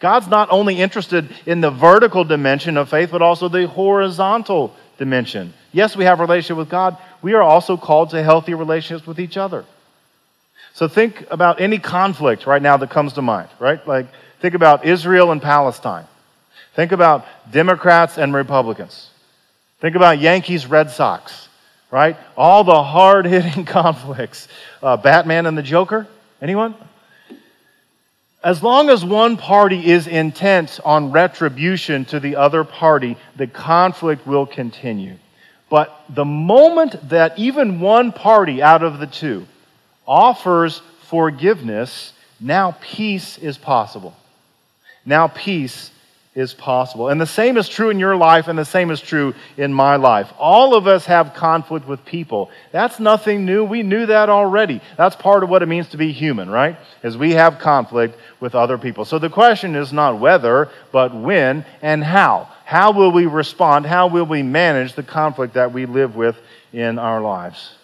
God's 0.00 0.26
not 0.26 0.50
only 0.50 0.80
interested 0.80 1.30
in 1.46 1.60
the 1.60 1.70
vertical 1.70 2.24
dimension 2.24 2.76
of 2.76 2.90
faith, 2.90 3.10
but 3.12 3.22
also 3.22 3.48
the 3.48 3.68
horizontal 3.68 4.74
dimension. 4.98 5.54
Yes, 5.70 5.96
we 5.96 6.04
have 6.04 6.18
a 6.18 6.24
relationship 6.24 6.56
with 6.56 6.68
God. 6.68 6.98
We 7.22 7.34
are 7.34 7.42
also 7.42 7.76
called 7.76 8.10
to 8.10 8.22
healthy 8.22 8.52
relationships 8.54 9.06
with 9.06 9.20
each 9.20 9.36
other. 9.36 9.64
So 10.74 10.88
think 10.88 11.24
about 11.30 11.60
any 11.60 11.78
conflict 11.78 12.46
right 12.46 12.62
now 12.62 12.76
that 12.78 12.90
comes 12.90 13.14
to 13.14 13.22
mind, 13.22 13.48
right? 13.58 13.86
Like, 13.86 14.06
think 14.40 14.54
about 14.54 14.84
Israel 14.86 15.30
and 15.30 15.40
Palestine. 15.40 16.06
Think 16.74 16.92
about 16.92 17.26
Democrats 17.50 18.16
and 18.16 18.32
Republicans. 18.32 19.10
Think 19.80 19.96
about 19.96 20.18
Yankees, 20.18 20.66
Red 20.66 20.90
Sox, 20.90 21.48
right? 21.90 22.16
All 22.36 22.64
the 22.64 22.82
hard 22.82 23.26
hitting 23.26 23.64
conflicts. 23.66 24.48
Uh, 24.82 24.96
Batman 24.96 25.46
and 25.46 25.58
the 25.58 25.62
Joker? 25.62 26.06
Anyone? 26.40 26.74
As 28.42 28.62
long 28.62 28.90
as 28.90 29.04
one 29.04 29.36
party 29.36 29.90
is 29.90 30.06
intent 30.06 30.80
on 30.84 31.12
retribution 31.12 32.04
to 32.06 32.18
the 32.18 32.36
other 32.36 32.64
party, 32.64 33.16
the 33.36 33.46
conflict 33.46 34.26
will 34.26 34.46
continue. 34.46 35.16
But 35.68 35.96
the 36.08 36.24
moment 36.24 37.08
that 37.10 37.38
even 37.38 37.78
one 37.78 38.10
party 38.10 38.60
out 38.60 38.82
of 38.82 38.98
the 38.98 39.06
two 39.06 39.46
offers 40.06 40.82
forgiveness, 41.08 42.12
now 42.40 42.76
peace 42.80 43.38
is 43.38 43.58
possible. 43.58 44.16
Now 45.04 45.28
peace 45.28 45.90
is 46.34 46.54
possible. 46.54 47.08
And 47.08 47.20
the 47.20 47.26
same 47.26 47.58
is 47.58 47.68
true 47.68 47.90
in 47.90 47.98
your 47.98 48.16
life, 48.16 48.48
and 48.48 48.58
the 48.58 48.64
same 48.64 48.90
is 48.90 49.00
true 49.00 49.34
in 49.58 49.72
my 49.72 49.96
life. 49.96 50.32
All 50.38 50.74
of 50.74 50.86
us 50.86 51.04
have 51.06 51.34
conflict 51.34 51.86
with 51.86 52.04
people. 52.06 52.50
That's 52.70 52.98
nothing 52.98 53.44
new. 53.44 53.64
We 53.64 53.82
knew 53.82 54.06
that 54.06 54.30
already. 54.30 54.80
That's 54.96 55.14
part 55.14 55.42
of 55.42 55.50
what 55.50 55.62
it 55.62 55.66
means 55.66 55.88
to 55.88 55.98
be 55.98 56.10
human, 56.10 56.48
right? 56.48 56.78
Is 57.02 57.18
we 57.18 57.32
have 57.32 57.58
conflict 57.58 58.16
with 58.40 58.54
other 58.54 58.78
people. 58.78 59.04
So 59.04 59.18
the 59.18 59.28
question 59.28 59.74
is 59.76 59.92
not 59.92 60.20
whether, 60.20 60.70
but 60.90 61.14
when 61.14 61.66
and 61.82 62.02
how. 62.02 62.48
How 62.64 62.92
will 62.92 63.12
we 63.12 63.26
respond? 63.26 63.84
How 63.84 64.06
will 64.06 64.24
we 64.24 64.42
manage 64.42 64.94
the 64.94 65.02
conflict 65.02 65.54
that 65.54 65.72
we 65.72 65.84
live 65.84 66.16
with 66.16 66.36
in 66.72 66.98
our 66.98 67.20
lives? 67.20 67.74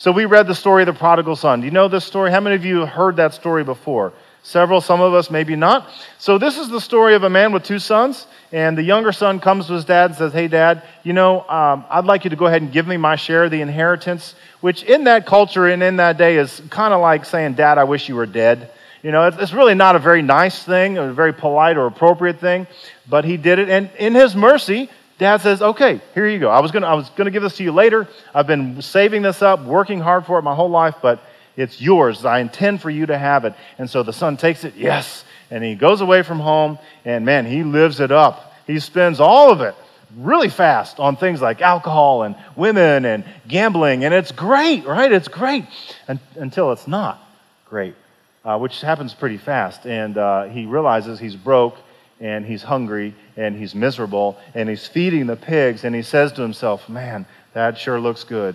So 0.00 0.12
we 0.12 0.24
read 0.24 0.46
the 0.46 0.54
story 0.54 0.82
of 0.82 0.86
the 0.86 0.94
prodigal 0.94 1.36
son. 1.36 1.60
Do 1.60 1.66
you 1.66 1.70
know 1.70 1.86
this 1.86 2.06
story? 2.06 2.30
How 2.30 2.40
many 2.40 2.56
of 2.56 2.64
you 2.64 2.78
have 2.78 2.88
heard 2.88 3.16
that 3.16 3.34
story 3.34 3.64
before? 3.64 4.14
Several, 4.42 4.80
some 4.80 5.02
of 5.02 5.12
us, 5.12 5.30
maybe 5.30 5.56
not. 5.56 5.90
So 6.16 6.38
this 6.38 6.56
is 6.56 6.70
the 6.70 6.80
story 6.80 7.14
of 7.14 7.22
a 7.22 7.28
man 7.28 7.52
with 7.52 7.64
two 7.64 7.78
sons, 7.78 8.26
and 8.50 8.78
the 8.78 8.82
younger 8.82 9.12
son 9.12 9.40
comes 9.40 9.66
to 9.66 9.74
his 9.74 9.84
dad 9.84 10.06
and 10.06 10.14
says, 10.16 10.32
"Hey, 10.32 10.48
Dad, 10.48 10.84
you 11.02 11.12
know, 11.12 11.46
um, 11.50 11.84
I'd 11.90 12.06
like 12.06 12.24
you 12.24 12.30
to 12.30 12.36
go 12.36 12.46
ahead 12.46 12.62
and 12.62 12.72
give 12.72 12.86
me 12.86 12.96
my 12.96 13.14
share 13.14 13.44
of 13.44 13.50
the 13.50 13.60
inheritance." 13.60 14.34
Which, 14.62 14.84
in 14.84 15.04
that 15.04 15.26
culture 15.26 15.66
and 15.66 15.82
in 15.82 15.96
that 15.96 16.16
day, 16.16 16.38
is 16.38 16.62
kind 16.70 16.94
of 16.94 17.02
like 17.02 17.26
saying, 17.26 17.52
"Dad, 17.52 17.76
I 17.76 17.84
wish 17.84 18.08
you 18.08 18.16
were 18.16 18.24
dead." 18.24 18.70
You 19.02 19.12
know, 19.12 19.26
it's 19.26 19.52
really 19.52 19.74
not 19.74 19.96
a 19.96 19.98
very 19.98 20.22
nice 20.22 20.62
thing, 20.62 20.96
a 20.96 21.12
very 21.12 21.34
polite 21.34 21.76
or 21.76 21.84
appropriate 21.84 22.40
thing, 22.40 22.66
but 23.06 23.26
he 23.26 23.36
did 23.36 23.58
it, 23.58 23.68
and 23.68 23.90
in 23.98 24.14
his 24.14 24.34
mercy, 24.34 24.88
Dad 25.20 25.42
says, 25.42 25.60
okay, 25.60 26.00
here 26.14 26.26
you 26.26 26.38
go. 26.38 26.48
I 26.48 26.60
was 26.60 26.70
going 26.70 26.80
to 26.80 26.88
I 26.88 26.94
was 26.94 27.10
gonna 27.10 27.30
give 27.30 27.42
this 27.42 27.58
to 27.58 27.62
you 27.62 27.72
later. 27.72 28.08
I've 28.34 28.46
been 28.46 28.80
saving 28.80 29.20
this 29.20 29.42
up, 29.42 29.62
working 29.62 30.00
hard 30.00 30.24
for 30.24 30.38
it 30.38 30.42
my 30.42 30.54
whole 30.54 30.70
life, 30.70 30.94
but 31.02 31.22
it's 31.58 31.78
yours. 31.78 32.24
I 32.24 32.38
intend 32.38 32.80
for 32.80 32.88
you 32.88 33.04
to 33.04 33.18
have 33.18 33.44
it. 33.44 33.52
And 33.76 33.90
so 33.90 34.02
the 34.02 34.14
son 34.14 34.38
takes 34.38 34.64
it, 34.64 34.76
yes. 34.76 35.22
And 35.50 35.62
he 35.62 35.74
goes 35.74 36.00
away 36.00 36.22
from 36.22 36.40
home, 36.40 36.78
and 37.04 37.26
man, 37.26 37.44
he 37.44 37.64
lives 37.64 38.00
it 38.00 38.10
up. 38.10 38.54
He 38.66 38.80
spends 38.80 39.20
all 39.20 39.50
of 39.50 39.60
it 39.60 39.74
really 40.16 40.48
fast 40.48 40.98
on 40.98 41.16
things 41.16 41.42
like 41.42 41.60
alcohol 41.60 42.22
and 42.22 42.34
women 42.56 43.04
and 43.04 43.22
gambling, 43.46 44.04
and 44.04 44.14
it's 44.14 44.32
great, 44.32 44.86
right? 44.86 45.12
It's 45.12 45.28
great 45.28 45.66
until 46.34 46.72
it's 46.72 46.88
not 46.88 47.22
great, 47.66 47.94
uh, 48.42 48.56
which 48.56 48.80
happens 48.80 49.12
pretty 49.12 49.36
fast. 49.36 49.84
And 49.84 50.16
uh, 50.16 50.44
he 50.44 50.64
realizes 50.64 51.20
he's 51.20 51.36
broke 51.36 51.76
and 52.20 52.44
he's 52.44 52.62
hungry 52.62 53.14
and 53.36 53.56
he's 53.56 53.74
miserable 53.74 54.38
and 54.54 54.68
he's 54.68 54.86
feeding 54.86 55.26
the 55.26 55.36
pigs 55.36 55.84
and 55.84 55.94
he 55.94 56.02
says 56.02 56.32
to 56.32 56.42
himself, 56.42 56.88
Man, 56.88 57.26
that 57.54 57.78
sure 57.78 57.98
looks 58.00 58.24
good. 58.24 58.54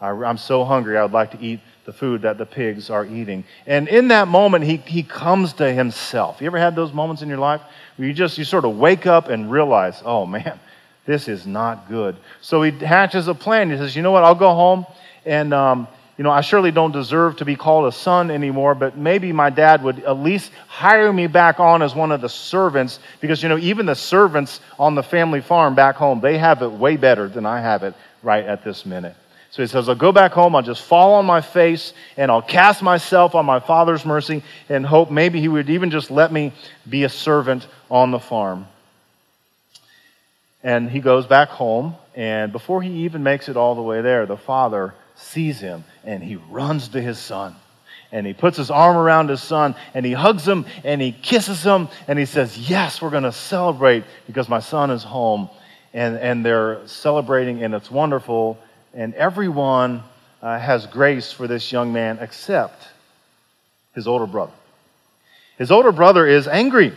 I'm 0.00 0.38
so 0.38 0.64
hungry, 0.64 0.98
I 0.98 1.02
would 1.02 1.12
like 1.12 1.30
to 1.30 1.40
eat 1.40 1.60
the 1.86 1.92
food 1.92 2.22
that 2.22 2.36
the 2.36 2.44
pigs 2.44 2.90
are 2.90 3.06
eating. 3.06 3.44
And 3.66 3.88
in 3.88 4.08
that 4.08 4.28
moment, 4.28 4.64
he, 4.64 4.78
he 4.78 5.02
comes 5.02 5.52
to 5.54 5.72
himself. 5.72 6.40
You 6.40 6.46
ever 6.46 6.58
had 6.58 6.74
those 6.74 6.92
moments 6.92 7.22
in 7.22 7.28
your 7.28 7.38
life 7.38 7.60
where 7.96 8.08
you 8.08 8.14
just, 8.14 8.36
you 8.36 8.44
sort 8.44 8.64
of 8.64 8.76
wake 8.76 9.06
up 9.06 9.28
and 9.28 9.50
realize, 9.50 10.02
oh 10.04 10.26
man, 10.26 10.58
this 11.06 11.28
is 11.28 11.46
not 11.46 11.88
good. 11.88 12.16
So 12.40 12.62
he 12.62 12.70
hatches 12.70 13.28
a 13.28 13.34
plan. 13.34 13.70
He 13.70 13.76
says, 13.76 13.94
you 13.94 14.02
know 14.02 14.10
what, 14.10 14.24
I'll 14.24 14.34
go 14.34 14.54
home 14.54 14.86
and 15.24 15.54
um, 15.54 15.88
you 16.16 16.22
know, 16.22 16.30
I 16.30 16.42
surely 16.42 16.70
don't 16.70 16.92
deserve 16.92 17.38
to 17.38 17.44
be 17.44 17.56
called 17.56 17.92
a 17.92 17.96
son 17.96 18.30
anymore, 18.30 18.76
but 18.76 18.96
maybe 18.96 19.32
my 19.32 19.50
dad 19.50 19.82
would 19.82 19.98
at 20.04 20.18
least 20.18 20.52
hire 20.68 21.12
me 21.12 21.26
back 21.26 21.58
on 21.58 21.82
as 21.82 21.94
one 21.94 22.12
of 22.12 22.20
the 22.20 22.28
servants 22.28 23.00
because, 23.20 23.42
you 23.42 23.48
know, 23.48 23.58
even 23.58 23.86
the 23.86 23.96
servants 23.96 24.60
on 24.78 24.94
the 24.94 25.02
family 25.02 25.40
farm 25.40 25.74
back 25.74 25.96
home, 25.96 26.20
they 26.20 26.38
have 26.38 26.62
it 26.62 26.70
way 26.70 26.96
better 26.96 27.28
than 27.28 27.44
I 27.44 27.60
have 27.60 27.82
it 27.82 27.94
right 28.22 28.44
at 28.44 28.62
this 28.62 28.86
minute. 28.86 29.16
So 29.50 29.62
he 29.62 29.68
says, 29.68 29.88
I'll 29.88 29.94
go 29.96 30.12
back 30.12 30.32
home, 30.32 30.54
I'll 30.54 30.62
just 30.62 30.82
fall 30.82 31.14
on 31.14 31.26
my 31.26 31.40
face, 31.40 31.92
and 32.16 32.30
I'll 32.30 32.42
cast 32.42 32.82
myself 32.82 33.34
on 33.34 33.44
my 33.46 33.60
father's 33.60 34.04
mercy 34.04 34.42
and 34.68 34.86
hope 34.86 35.10
maybe 35.10 35.40
he 35.40 35.48
would 35.48 35.70
even 35.70 35.90
just 35.90 36.10
let 36.10 36.32
me 36.32 36.52
be 36.88 37.04
a 37.04 37.08
servant 37.08 37.66
on 37.90 38.12
the 38.12 38.18
farm. 38.20 38.66
And 40.62 40.90
he 40.90 41.00
goes 41.00 41.26
back 41.26 41.48
home, 41.48 41.96
and 42.14 42.52
before 42.52 42.82
he 42.82 43.04
even 43.04 43.22
makes 43.22 43.48
it 43.48 43.56
all 43.56 43.74
the 43.74 43.82
way 43.82 44.00
there, 44.00 44.26
the 44.26 44.36
father 44.36 44.94
sees 45.16 45.60
him 45.60 45.84
and 46.04 46.22
he 46.22 46.36
runs 46.36 46.88
to 46.88 47.00
his 47.00 47.18
son. 47.18 47.54
And 48.12 48.26
he 48.26 48.32
puts 48.32 48.56
his 48.56 48.70
arm 48.70 48.96
around 48.96 49.28
his 49.28 49.42
son 49.42 49.74
and 49.92 50.06
he 50.06 50.12
hugs 50.12 50.46
him 50.46 50.66
and 50.84 51.00
he 51.00 51.12
kisses 51.12 51.62
him 51.62 51.88
and 52.06 52.18
he 52.18 52.26
says, 52.26 52.56
Yes, 52.56 53.02
we're 53.02 53.10
going 53.10 53.24
to 53.24 53.32
celebrate 53.32 54.04
because 54.26 54.48
my 54.48 54.60
son 54.60 54.90
is 54.90 55.02
home. 55.02 55.48
And, 55.92 56.16
and 56.16 56.44
they're 56.44 56.86
celebrating 56.86 57.62
and 57.62 57.74
it's 57.74 57.90
wonderful. 57.90 58.58
And 58.92 59.14
everyone 59.14 60.02
uh, 60.42 60.58
has 60.58 60.86
grace 60.86 61.32
for 61.32 61.48
this 61.48 61.72
young 61.72 61.92
man 61.92 62.18
except 62.20 62.88
his 63.94 64.06
older 64.06 64.26
brother. 64.26 64.52
His 65.58 65.70
older 65.70 65.92
brother 65.92 66.26
is 66.26 66.48
angry. 66.48 66.92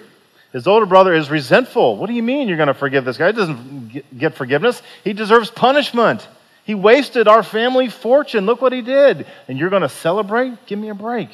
His 0.51 0.67
older 0.67 0.85
brother 0.85 1.13
is 1.13 1.29
resentful. 1.29 1.97
What 1.97 2.07
do 2.07 2.13
you 2.13 2.23
mean 2.23 2.47
you're 2.47 2.57
going 2.57 2.67
to 2.67 2.73
forgive 2.73 3.05
this 3.05 3.17
guy? 3.17 3.27
He 3.27 3.33
doesn't 3.33 4.17
get 4.17 4.35
forgiveness. 4.35 4.81
He 5.03 5.13
deserves 5.13 5.51
punishment. 5.51 6.27
He 6.67 6.75
wasted 6.75 7.29
our 7.29 7.43
family 7.43 7.87
fortune. 7.87 8.45
Look 8.45 8.61
what 8.61 8.73
he 8.73 8.81
did. 8.81 9.25
And 9.47 9.57
you're 9.57 9.69
going 9.69 9.83
to 9.83 9.89
celebrate? 9.89 10.65
Give 10.65 10.77
me 10.77 10.89
a 10.89 10.93
break. 10.93 11.29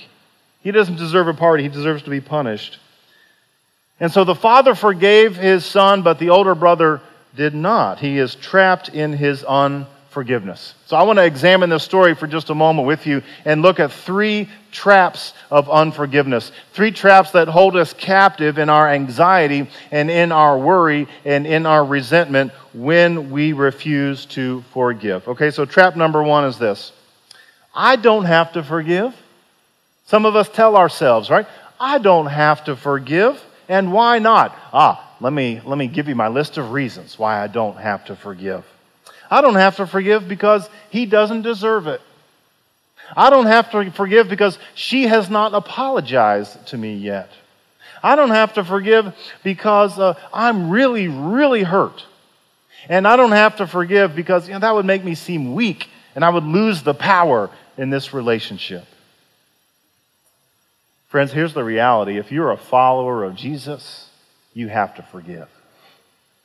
He 0.62 0.70
doesn't 0.70 0.98
deserve 0.98 1.28
a 1.28 1.34
party, 1.34 1.64
he 1.64 1.70
deserves 1.70 2.04
to 2.04 2.12
be 2.12 2.22
punished. 2.22 2.78
And 4.00 4.12
so 4.12 4.26
the 4.26 4.36
father 4.36 4.76
forgave 4.76 5.36
his 5.36 5.66
son, 5.66 6.04
but 6.04 6.20
the 6.20 6.30
older 6.30 6.54
brother 6.54 7.02
did 7.36 7.56
not. 7.56 7.98
He 7.98 8.20
is 8.20 8.36
trapped 8.36 8.90
in 8.90 9.12
his 9.12 9.44
un 9.48 9.88
forgiveness. 10.14 10.76
So 10.86 10.96
I 10.96 11.04
want 11.04 11.18
to 11.18 11.26
examine 11.26 11.70
this 11.70 11.84
story 11.84 12.14
for 12.16 12.28
just 12.28 12.50
a 12.50 12.56
moment 12.56 12.88
with 12.88 13.06
you 13.06 13.22
and 13.44 13.62
look 13.62 13.80
at 13.80 13.92
three 13.92 14.48
traps 14.72 15.34
of 15.52 15.70
unforgiveness. 15.70 16.52
Three 16.72 16.92
traps 16.92 17.32
that 17.32 17.48
hold 17.48 17.76
us 17.76 17.94
captive 17.94 18.58
in 18.58 18.70
our 18.70 18.88
anxiety 18.88 19.70
and 19.92 20.10
in 20.10 20.32
our 20.32 20.58
worry 20.58 21.08
and 21.26 21.46
in 21.46 21.66
our 21.66 21.84
resentment 21.84 22.52
when 22.74 23.32
we 23.32 23.54
refuse 23.54 24.26
to 24.28 24.64
forgive. 24.72 25.28
Okay, 25.28 25.52
so 25.52 25.66
trap 25.66 25.96
number 25.96 26.24
one 26.24 26.46
is 26.46 26.58
this 26.58 26.94
I 27.74 27.96
don't 27.96 28.26
have 28.26 28.54
to 28.54 28.64
forgive. 28.64 29.16
Some 30.06 30.26
of 30.26 30.36
us 30.36 30.48
tell 30.48 30.78
ourselves, 30.78 31.30
right? 31.30 31.48
I 31.80 31.98
don't 31.98 32.28
have 32.28 32.64
to 32.66 32.76
forgive. 32.76 33.44
And 33.68 33.92
why 33.92 34.20
not? 34.20 34.56
Ah, 34.72 35.16
let 35.20 35.34
me, 35.34 35.62
let 35.66 35.78
me 35.78 35.88
give 35.88 36.08
you 36.08 36.16
my 36.16 36.28
list 36.28 36.58
of 36.58 36.72
reasons 36.72 37.18
why 37.18 37.42
I 37.42 37.48
don't 37.48 37.78
have 37.78 38.06
to 38.06 38.16
forgive. 38.16 38.66
I 39.34 39.42
don't 39.42 39.56
have 39.56 39.78
to 39.78 39.88
forgive 39.88 40.28
because 40.28 40.70
he 40.92 41.08
doesn't 41.08 41.42
deserve 41.42 41.88
it. 41.88 42.02
I 43.18 43.32
don't 43.32 43.48
have 43.48 43.72
to 43.72 43.90
forgive 43.90 44.30
because 44.30 44.60
she 44.76 45.08
has 45.08 45.28
not 45.28 45.56
apologized 45.56 46.68
to 46.68 46.78
me 46.78 46.94
yet. 46.94 47.32
I 48.04 48.16
don't 48.16 48.30
have 48.30 48.54
to 48.54 48.64
forgive 48.64 49.12
because 49.44 49.98
uh, 49.98 50.14
I'm 50.32 50.70
really, 50.70 51.08
really 51.08 51.64
hurt. 51.64 52.06
And 52.88 53.08
I 53.08 53.16
don't 53.16 53.32
have 53.32 53.56
to 53.56 53.66
forgive 53.66 54.16
because 54.16 54.48
you 54.48 54.54
know, 54.54 54.60
that 54.60 54.76
would 54.76 54.86
make 54.86 55.04
me 55.04 55.16
seem 55.16 55.56
weak 55.56 55.90
and 56.14 56.24
I 56.24 56.30
would 56.30 56.44
lose 56.44 56.84
the 56.84 56.94
power 56.94 57.50
in 57.76 57.90
this 57.90 58.14
relationship. 58.14 58.86
Friends, 61.08 61.32
here's 61.32 61.56
the 61.56 61.64
reality. 61.64 62.20
If 62.20 62.32
you're 62.32 62.52
a 62.52 62.58
follower 62.58 63.24
of 63.24 63.34
Jesus, 63.34 64.10
you 64.54 64.68
have 64.68 64.94
to 64.98 65.02
forgive. 65.02 65.50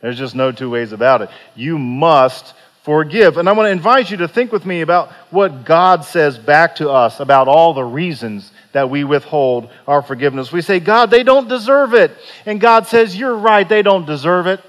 There's 0.00 0.16
just 0.16 0.35
no 0.35 0.52
two 0.52 0.71
ways 0.71 0.92
about 0.92 1.21
it. 1.21 1.28
You 1.54 1.78
must 1.78 2.54
forgive. 2.88 3.37
And 3.37 3.50
I 3.50 3.52
want 3.52 3.66
to 3.66 3.71
invite 3.71 4.11
you 4.11 4.16
to 4.16 4.28
think 4.28 4.50
with 4.50 4.64
me 4.64 4.80
about 4.80 5.12
what 5.28 5.66
God 5.66 6.07
says 6.07 6.38
back 6.38 6.76
to 6.76 6.88
us 6.88 7.21
about 7.21 7.47
all 7.47 7.75
the 7.75 7.85
reasons 7.85 8.50
that 8.73 8.88
we 8.88 9.04
withhold 9.04 9.68
our 9.87 10.00
forgiveness. 10.00 10.50
We 10.50 10.62
say, 10.62 10.80
God, 10.80 11.11
they 11.11 11.23
don't 11.23 11.50
deserve 11.50 11.92
it. 11.92 12.12
And 12.47 12.59
God 12.59 12.87
says, 12.87 13.14
You're 13.14 13.37
right, 13.37 13.68
they 13.68 13.83
don't 13.83 14.07
deserve 14.07 14.47
it. 14.47 14.64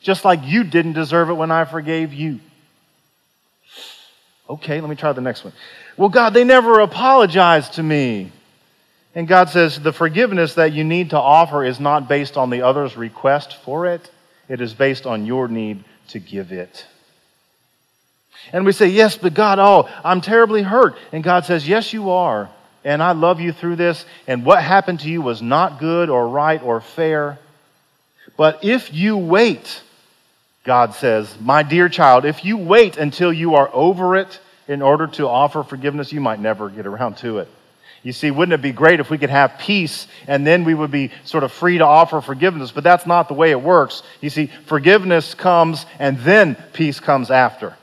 Just 0.00 0.24
like 0.24 0.40
you 0.42 0.64
didn't 0.64 0.94
deserve 0.94 1.30
it 1.30 1.34
when 1.34 1.52
I 1.52 1.64
forgave 1.64 2.12
you. 2.12 2.40
Okay, 4.50 4.80
let 4.80 4.90
me 4.90 4.96
try 4.96 5.12
the 5.12 5.20
next 5.20 5.44
one. 5.44 5.52
Well, 5.96 6.08
God, 6.08 6.34
they 6.34 6.42
never 6.42 6.80
apologized 6.80 7.74
to 7.74 7.84
me. 7.84 8.32
And 9.14 9.28
God 9.28 9.48
says 9.48 9.78
the 9.78 9.92
forgiveness 9.92 10.54
that 10.54 10.72
you 10.72 10.82
need 10.82 11.10
to 11.10 11.20
offer 11.20 11.62
is 11.62 11.78
not 11.78 12.08
based 12.08 12.36
on 12.36 12.50
the 12.50 12.62
other's 12.62 12.96
request 12.96 13.58
for 13.64 13.86
it, 13.86 14.10
it 14.48 14.60
is 14.60 14.74
based 14.74 15.06
on 15.06 15.24
your 15.24 15.46
need 15.46 15.84
to 16.08 16.18
give 16.18 16.50
it. 16.50 16.84
And 18.52 18.64
we 18.64 18.72
say, 18.72 18.88
Yes, 18.88 19.16
but 19.16 19.34
God, 19.34 19.58
oh, 19.58 19.88
I'm 20.04 20.20
terribly 20.20 20.62
hurt. 20.62 20.96
And 21.12 21.24
God 21.24 21.44
says, 21.44 21.66
Yes, 21.66 21.92
you 21.92 22.10
are. 22.10 22.48
And 22.84 23.02
I 23.02 23.12
love 23.12 23.40
you 23.40 23.52
through 23.52 23.76
this. 23.76 24.04
And 24.26 24.44
what 24.44 24.62
happened 24.62 25.00
to 25.00 25.08
you 25.08 25.22
was 25.22 25.40
not 25.40 25.80
good 25.80 26.10
or 26.10 26.28
right 26.28 26.62
or 26.62 26.80
fair. 26.80 27.38
But 28.36 28.64
if 28.64 28.92
you 28.92 29.16
wait, 29.16 29.82
God 30.64 30.94
says, 30.94 31.34
My 31.40 31.62
dear 31.62 31.88
child, 31.88 32.24
if 32.24 32.44
you 32.44 32.56
wait 32.56 32.96
until 32.96 33.32
you 33.32 33.54
are 33.54 33.70
over 33.72 34.16
it 34.16 34.40
in 34.68 34.82
order 34.82 35.06
to 35.06 35.28
offer 35.28 35.62
forgiveness, 35.62 36.12
you 36.12 36.20
might 36.20 36.40
never 36.40 36.68
get 36.68 36.86
around 36.86 37.16
to 37.18 37.38
it. 37.38 37.48
You 38.04 38.12
see, 38.12 38.30
wouldn't 38.30 38.52
it 38.52 38.60
be 38.60 38.72
great 38.72 39.00
if 39.00 39.08
we 39.08 39.16
could 39.16 39.30
have 39.30 39.58
peace 39.58 40.06
and 40.26 40.46
then 40.46 40.64
we 40.64 40.74
would 40.74 40.90
be 40.90 41.10
sort 41.24 41.42
of 41.42 41.50
free 41.50 41.78
to 41.78 41.86
offer 41.86 42.20
forgiveness? 42.20 42.70
But 42.70 42.84
that's 42.84 43.06
not 43.06 43.28
the 43.28 43.34
way 43.34 43.50
it 43.50 43.60
works. 43.60 44.02
You 44.20 44.28
see, 44.28 44.50
forgiveness 44.66 45.34
comes 45.34 45.86
and 45.98 46.18
then 46.18 46.54
peace 46.74 47.00
comes 47.00 47.30
after. 47.30 47.74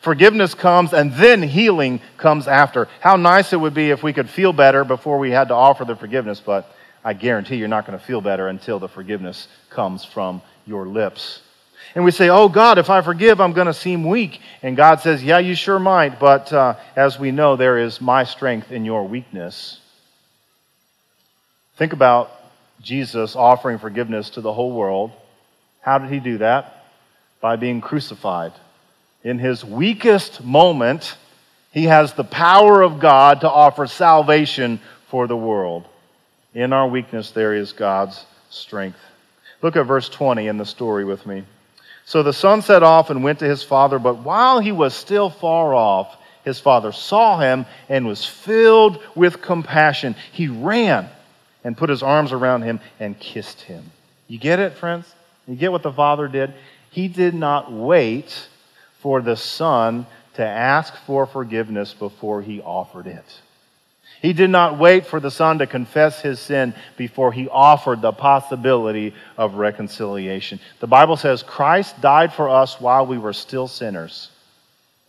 Forgiveness 0.00 0.54
comes 0.54 0.92
and 0.92 1.12
then 1.14 1.42
healing 1.42 2.00
comes 2.16 2.46
after. 2.46 2.88
How 3.00 3.16
nice 3.16 3.52
it 3.52 3.60
would 3.60 3.74
be 3.74 3.90
if 3.90 4.02
we 4.02 4.12
could 4.12 4.30
feel 4.30 4.52
better 4.52 4.84
before 4.84 5.18
we 5.18 5.30
had 5.30 5.48
to 5.48 5.54
offer 5.54 5.84
the 5.84 5.96
forgiveness, 5.96 6.40
but 6.44 6.72
I 7.04 7.14
guarantee 7.14 7.56
you're 7.56 7.68
not 7.68 7.86
going 7.86 7.98
to 7.98 8.04
feel 8.04 8.20
better 8.20 8.48
until 8.48 8.78
the 8.78 8.88
forgiveness 8.88 9.48
comes 9.70 10.04
from 10.04 10.40
your 10.66 10.86
lips. 10.86 11.42
And 11.94 12.04
we 12.04 12.10
say, 12.10 12.28
Oh 12.28 12.48
God, 12.48 12.78
if 12.78 12.90
I 12.90 13.00
forgive, 13.00 13.40
I'm 13.40 13.52
going 13.52 13.66
to 13.66 13.74
seem 13.74 14.04
weak. 14.04 14.40
And 14.62 14.76
God 14.76 15.00
says, 15.00 15.22
Yeah, 15.22 15.38
you 15.38 15.54
sure 15.54 15.78
might, 15.78 16.20
but 16.20 16.52
uh, 16.52 16.74
as 16.94 17.18
we 17.18 17.30
know, 17.30 17.56
there 17.56 17.78
is 17.78 18.00
my 18.00 18.24
strength 18.24 18.70
in 18.70 18.84
your 18.84 19.06
weakness. 19.06 19.80
Think 21.76 21.92
about 21.92 22.30
Jesus 22.82 23.36
offering 23.36 23.78
forgiveness 23.78 24.30
to 24.30 24.40
the 24.40 24.52
whole 24.52 24.72
world. 24.72 25.12
How 25.80 25.98
did 25.98 26.10
he 26.10 26.20
do 26.20 26.38
that? 26.38 26.84
By 27.40 27.56
being 27.56 27.80
crucified. 27.80 28.52
In 29.24 29.38
his 29.38 29.64
weakest 29.64 30.44
moment, 30.44 31.16
he 31.72 31.84
has 31.84 32.12
the 32.12 32.24
power 32.24 32.82
of 32.82 33.00
God 33.00 33.40
to 33.40 33.50
offer 33.50 33.86
salvation 33.86 34.80
for 35.08 35.26
the 35.26 35.36
world. 35.36 35.86
In 36.54 36.72
our 36.72 36.88
weakness, 36.88 37.30
there 37.30 37.54
is 37.54 37.72
God's 37.72 38.24
strength. 38.50 38.98
Look 39.60 39.76
at 39.76 39.86
verse 39.86 40.08
20 40.08 40.46
in 40.46 40.56
the 40.56 40.64
story 40.64 41.04
with 41.04 41.26
me. 41.26 41.44
So 42.04 42.22
the 42.22 42.32
son 42.32 42.62
set 42.62 42.82
off 42.82 43.10
and 43.10 43.22
went 43.22 43.40
to 43.40 43.44
his 43.44 43.62
father, 43.62 43.98
but 43.98 44.18
while 44.18 44.60
he 44.60 44.72
was 44.72 44.94
still 44.94 45.28
far 45.28 45.74
off, 45.74 46.16
his 46.44 46.58
father 46.58 46.92
saw 46.92 47.38
him 47.38 47.66
and 47.88 48.06
was 48.06 48.24
filled 48.24 49.02
with 49.14 49.42
compassion. 49.42 50.14
He 50.32 50.48
ran 50.48 51.08
and 51.64 51.76
put 51.76 51.90
his 51.90 52.02
arms 52.02 52.32
around 52.32 52.62
him 52.62 52.80
and 52.98 53.18
kissed 53.18 53.60
him. 53.60 53.84
You 54.26 54.38
get 54.38 54.58
it, 54.58 54.74
friends? 54.74 55.12
You 55.46 55.56
get 55.56 55.72
what 55.72 55.82
the 55.82 55.92
father 55.92 56.28
did? 56.28 56.54
He 56.90 57.08
did 57.08 57.34
not 57.34 57.70
wait 57.70 58.48
for 58.98 59.20
the 59.22 59.36
son 59.36 60.06
to 60.34 60.46
ask 60.46 60.94
for 61.06 61.26
forgiveness 61.26 61.94
before 61.94 62.42
he 62.42 62.60
offered 62.60 63.06
it. 63.06 63.40
He 64.20 64.32
did 64.32 64.50
not 64.50 64.78
wait 64.78 65.06
for 65.06 65.20
the 65.20 65.30
son 65.30 65.58
to 65.58 65.66
confess 65.66 66.20
his 66.20 66.40
sin 66.40 66.74
before 66.96 67.32
he 67.32 67.48
offered 67.48 68.02
the 68.02 68.12
possibility 68.12 69.14
of 69.36 69.54
reconciliation. 69.54 70.58
The 70.80 70.88
Bible 70.88 71.16
says 71.16 71.42
Christ 71.42 72.00
died 72.00 72.32
for 72.32 72.48
us 72.48 72.80
while 72.80 73.06
we 73.06 73.18
were 73.18 73.32
still 73.32 73.68
sinners. 73.68 74.30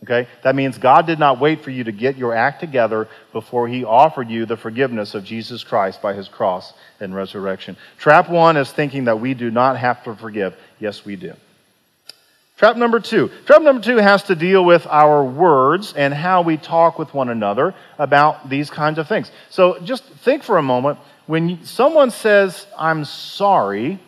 Okay? 0.04 0.28
That 0.42 0.54
means 0.54 0.78
God 0.78 1.06
did 1.06 1.18
not 1.18 1.40
wait 1.40 1.62
for 1.62 1.70
you 1.70 1.84
to 1.84 1.92
get 1.92 2.16
your 2.16 2.34
act 2.34 2.60
together 2.60 3.08
before 3.32 3.68
he 3.68 3.84
offered 3.84 4.30
you 4.30 4.46
the 4.46 4.56
forgiveness 4.56 5.14
of 5.14 5.24
Jesus 5.24 5.64
Christ 5.64 6.00
by 6.00 6.14
his 6.14 6.28
cross 6.28 6.72
and 7.00 7.14
resurrection. 7.14 7.76
Trap 7.98 8.30
one 8.30 8.56
is 8.56 8.70
thinking 8.70 9.04
that 9.04 9.20
we 9.20 9.34
do 9.34 9.50
not 9.50 9.76
have 9.76 10.02
to 10.04 10.14
forgive. 10.14 10.56
Yes, 10.78 11.04
we 11.04 11.16
do. 11.16 11.34
Trap 12.60 12.76
number 12.76 13.00
two. 13.00 13.30
Trap 13.46 13.62
number 13.62 13.82
two 13.82 13.96
has 13.96 14.24
to 14.24 14.34
deal 14.34 14.62
with 14.62 14.86
our 14.86 15.24
words 15.24 15.94
and 15.94 16.12
how 16.12 16.42
we 16.42 16.58
talk 16.58 16.98
with 16.98 17.14
one 17.14 17.30
another 17.30 17.74
about 17.98 18.50
these 18.50 18.68
kinds 18.68 18.98
of 18.98 19.08
things. 19.08 19.32
So 19.48 19.80
just 19.80 20.04
think 20.04 20.42
for 20.42 20.58
a 20.58 20.62
moment. 20.62 20.98
When 21.26 21.64
someone 21.64 22.10
says, 22.10 22.66
I'm 22.76 23.06
sorry, 23.06 23.98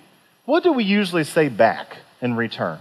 what 0.45 0.65
do 0.65 0.75
we 0.75 0.85
usually 0.85 1.25
say 1.25 1.49
back 1.49 1.97
in 2.21 2.35
return? 2.35 2.79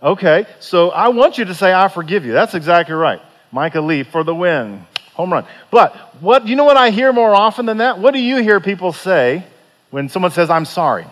Okay, 0.00 0.46
so 0.60 0.90
I 0.90 1.08
want 1.08 1.36
you 1.36 1.44
to 1.46 1.54
say, 1.56 1.74
I 1.74 1.88
forgive 1.88 2.24
you. 2.24 2.30
That's 2.32 2.54
exactly 2.54 2.94
right. 2.94 3.20
Micah 3.50 3.80
Lee 3.80 4.04
for 4.04 4.22
the 4.22 4.36
win. 4.36 4.86
Home 5.14 5.32
run. 5.32 5.46
But 5.72 5.96
what 6.20 6.46
you 6.46 6.54
know 6.54 6.62
what 6.62 6.76
I 6.76 6.90
hear 6.90 7.12
more 7.12 7.34
often 7.34 7.66
than 7.66 7.78
that? 7.78 7.98
What 7.98 8.14
do 8.14 8.20
you 8.20 8.36
hear 8.36 8.60
people 8.60 8.92
say 8.92 9.44
when 9.90 10.08
someone 10.08 10.30
says, 10.30 10.48
I'm 10.48 10.64
sorry? 10.64 11.06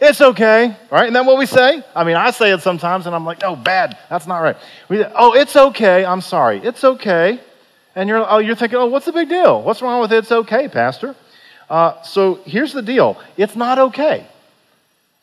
It's 0.00 0.20
okay, 0.22 0.74
right? 0.90 1.04
Isn't 1.04 1.14
that 1.14 1.26
what 1.26 1.36
we 1.38 1.44
say? 1.44 1.84
I 1.94 2.04
mean, 2.04 2.16
I 2.16 2.30
say 2.30 2.52
it 2.52 2.62
sometimes 2.62 3.06
and 3.06 3.14
I'm 3.14 3.26
like, 3.26 3.42
oh, 3.44 3.54
bad. 3.54 3.98
That's 4.08 4.26
not 4.26 4.38
right. 4.38 4.56
We 4.88 5.04
oh, 5.04 5.32
it's 5.34 5.54
okay. 5.56 6.04
I'm 6.06 6.22
sorry. 6.22 6.58
It's 6.64 6.82
okay. 6.82 7.38
And 7.94 8.08
you're, 8.08 8.24
oh, 8.26 8.38
you're 8.38 8.56
thinking, 8.56 8.78
oh, 8.78 8.86
what's 8.86 9.06
the 9.06 9.12
big 9.12 9.28
deal? 9.28 9.62
What's 9.62 9.82
wrong 9.82 10.00
with 10.00 10.12
it's 10.12 10.32
okay, 10.32 10.68
Pastor? 10.68 11.14
Uh, 11.68 12.02
so 12.02 12.36
here's 12.46 12.72
the 12.72 12.82
deal 12.82 13.18
it's 13.36 13.56
not 13.56 13.78
okay. 13.78 14.26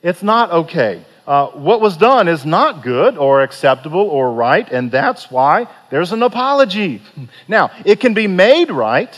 It's 0.04 0.22
not 0.22 0.52
okay. 0.52 1.04
Uh, 1.26 1.48
what 1.48 1.82
was 1.82 1.98
done 1.98 2.28
is 2.28 2.46
not 2.46 2.84
good 2.84 3.18
or 3.18 3.42
acceptable 3.42 4.00
or 4.00 4.32
right, 4.32 4.72
and 4.72 4.90
that's 4.90 5.30
why 5.30 5.68
there's 5.90 6.14
an 6.14 6.24
apology. 6.24 7.02
Now, 7.50 7.72
it 7.84 8.00
can 8.00 8.14
be 8.14 8.28
made 8.28 8.72
right 8.72 9.18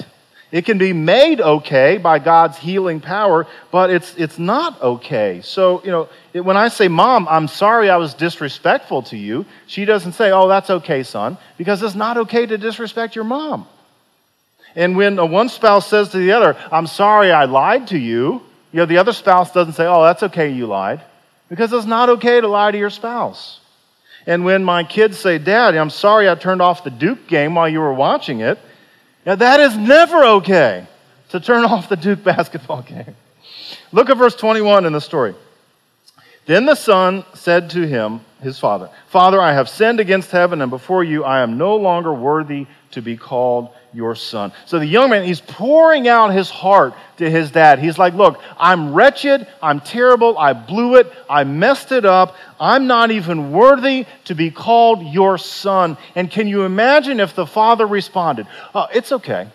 it 0.52 0.66
can 0.66 0.80
be 0.80 0.94
made 0.94 1.42
okay 1.42 1.98
by 1.98 2.18
God's 2.18 2.58
healing 2.58 3.02
power, 3.02 3.46
but 3.72 3.92
it's, 3.92 4.16
it's 4.16 4.40
not 4.40 4.82
okay. 4.82 5.42
So, 5.44 5.84
you 5.84 5.92
know, 5.92 6.10
it, 6.34 6.42
when 6.42 6.58
I 6.58 6.70
say, 6.70 6.88
Mom, 6.88 7.28
I'm 7.28 7.48
sorry 7.48 7.90
I 7.90 7.98
was 7.98 8.16
disrespectful 8.16 9.04
to 9.04 9.18
you, 9.18 9.46
she 9.68 9.86
doesn't 9.86 10.14
say, 10.14 10.32
Oh, 10.32 10.48
that's 10.48 10.70
okay, 10.70 11.04
son, 11.04 11.38
because 11.58 11.84
it's 11.84 11.96
not 11.96 12.18
okay 12.18 12.48
to 12.48 12.58
disrespect 12.58 13.16
your 13.16 13.26
mom. 13.26 13.68
And 14.76 14.96
when 14.96 15.18
one 15.32 15.50
spouse 15.50 15.88
says 15.88 16.10
to 16.10 16.18
the 16.18 16.32
other, 16.32 16.58
I'm 16.72 16.88
sorry 16.88 17.32
I 17.32 17.46
lied 17.46 17.88
to 17.88 17.98
you, 17.98 18.42
you 18.72 18.78
know, 18.78 18.86
the 18.86 18.98
other 18.98 19.14
spouse 19.14 19.52
doesn't 19.52 19.74
say, 19.74 19.86
Oh, 19.86 20.04
that's 20.04 20.24
okay, 20.24 20.50
you 20.50 20.66
lied, 20.66 21.02
because 21.48 21.72
it's 21.72 21.86
not 21.86 22.10
okay 22.10 22.42
to 22.42 22.48
lie 22.48 22.72
to 22.72 22.78
your 22.78 22.90
spouse. 22.90 23.60
And 24.26 24.46
when 24.46 24.64
my 24.64 24.84
kids 24.84 25.20
say, 25.20 25.38
Dad, 25.38 25.76
I'm 25.76 25.90
sorry 25.92 26.28
I 26.28 26.36
turned 26.36 26.62
off 26.62 26.84
the 26.84 26.90
Duke 26.90 27.28
game 27.28 27.54
while 27.54 27.70
you 27.70 27.80
were 27.80 27.94
watching 27.94 28.42
it, 28.42 28.60
now, 29.26 29.36
that 29.36 29.60
is 29.60 29.78
never 29.78 30.24
okay 30.24 30.88
to 31.30 31.40
turn 31.40 31.66
off 31.66 31.90
the 31.90 31.96
Duke 31.96 32.24
basketball 32.24 32.82
game. 32.82 33.16
Look 33.92 34.10
at 34.10 34.18
verse 34.18 34.36
21 34.36 34.86
in 34.86 34.94
the 34.94 35.02
story. 35.02 35.36
Then 36.46 36.66
the 36.66 36.76
son 36.76 37.24
said 37.36 37.70
to 37.72 37.86
him, 37.86 38.22
his 38.42 38.58
father, 38.58 38.90
Father, 39.10 39.40
I 39.40 39.54
have 39.54 39.70
sinned 39.70 40.00
against 40.00 40.32
heaven, 40.32 40.62
and 40.62 40.72
before 40.72 41.04
you 41.04 41.24
I 41.24 41.42
am 41.42 41.58
no 41.58 41.76
longer 41.76 42.14
worthy 42.14 42.66
to 42.92 43.02
be 43.02 43.18
called 43.18 43.70
your 43.94 44.16
son. 44.16 44.52
So 44.66 44.80
the 44.80 44.86
young 44.86 45.10
man, 45.10 45.24
he's 45.24 45.42
pouring 45.42 46.08
out 46.08 46.34
his 46.34 46.50
heart 46.50 46.94
to 47.18 47.30
his 47.30 47.52
dad. 47.52 47.80
He's 47.80 47.98
like, 47.98 48.14
Look, 48.14 48.42
I'm 48.58 48.94
wretched. 48.94 49.48
I'm 49.62 49.80
terrible. 49.80 50.38
I 50.38 50.54
blew 50.54 50.96
it. 50.96 51.12
I 51.30 51.44
messed 51.44 51.92
it 51.92 52.06
up. 52.06 52.36
I'm 52.60 52.88
not 52.88 53.12
even 53.12 53.52
worthy 53.52 54.06
to 54.26 54.36
be 54.36 54.52
called 54.52 55.04
your 55.04 55.38
son. 55.38 55.98
And 56.16 56.30
can 56.30 56.48
you 56.48 56.64
imagine 56.64 57.20
if 57.20 57.36
the 57.36 57.46
father 57.46 57.88
responded, 57.88 58.48
oh, 58.76 58.88
It's 58.94 59.12
okay. 59.12 59.48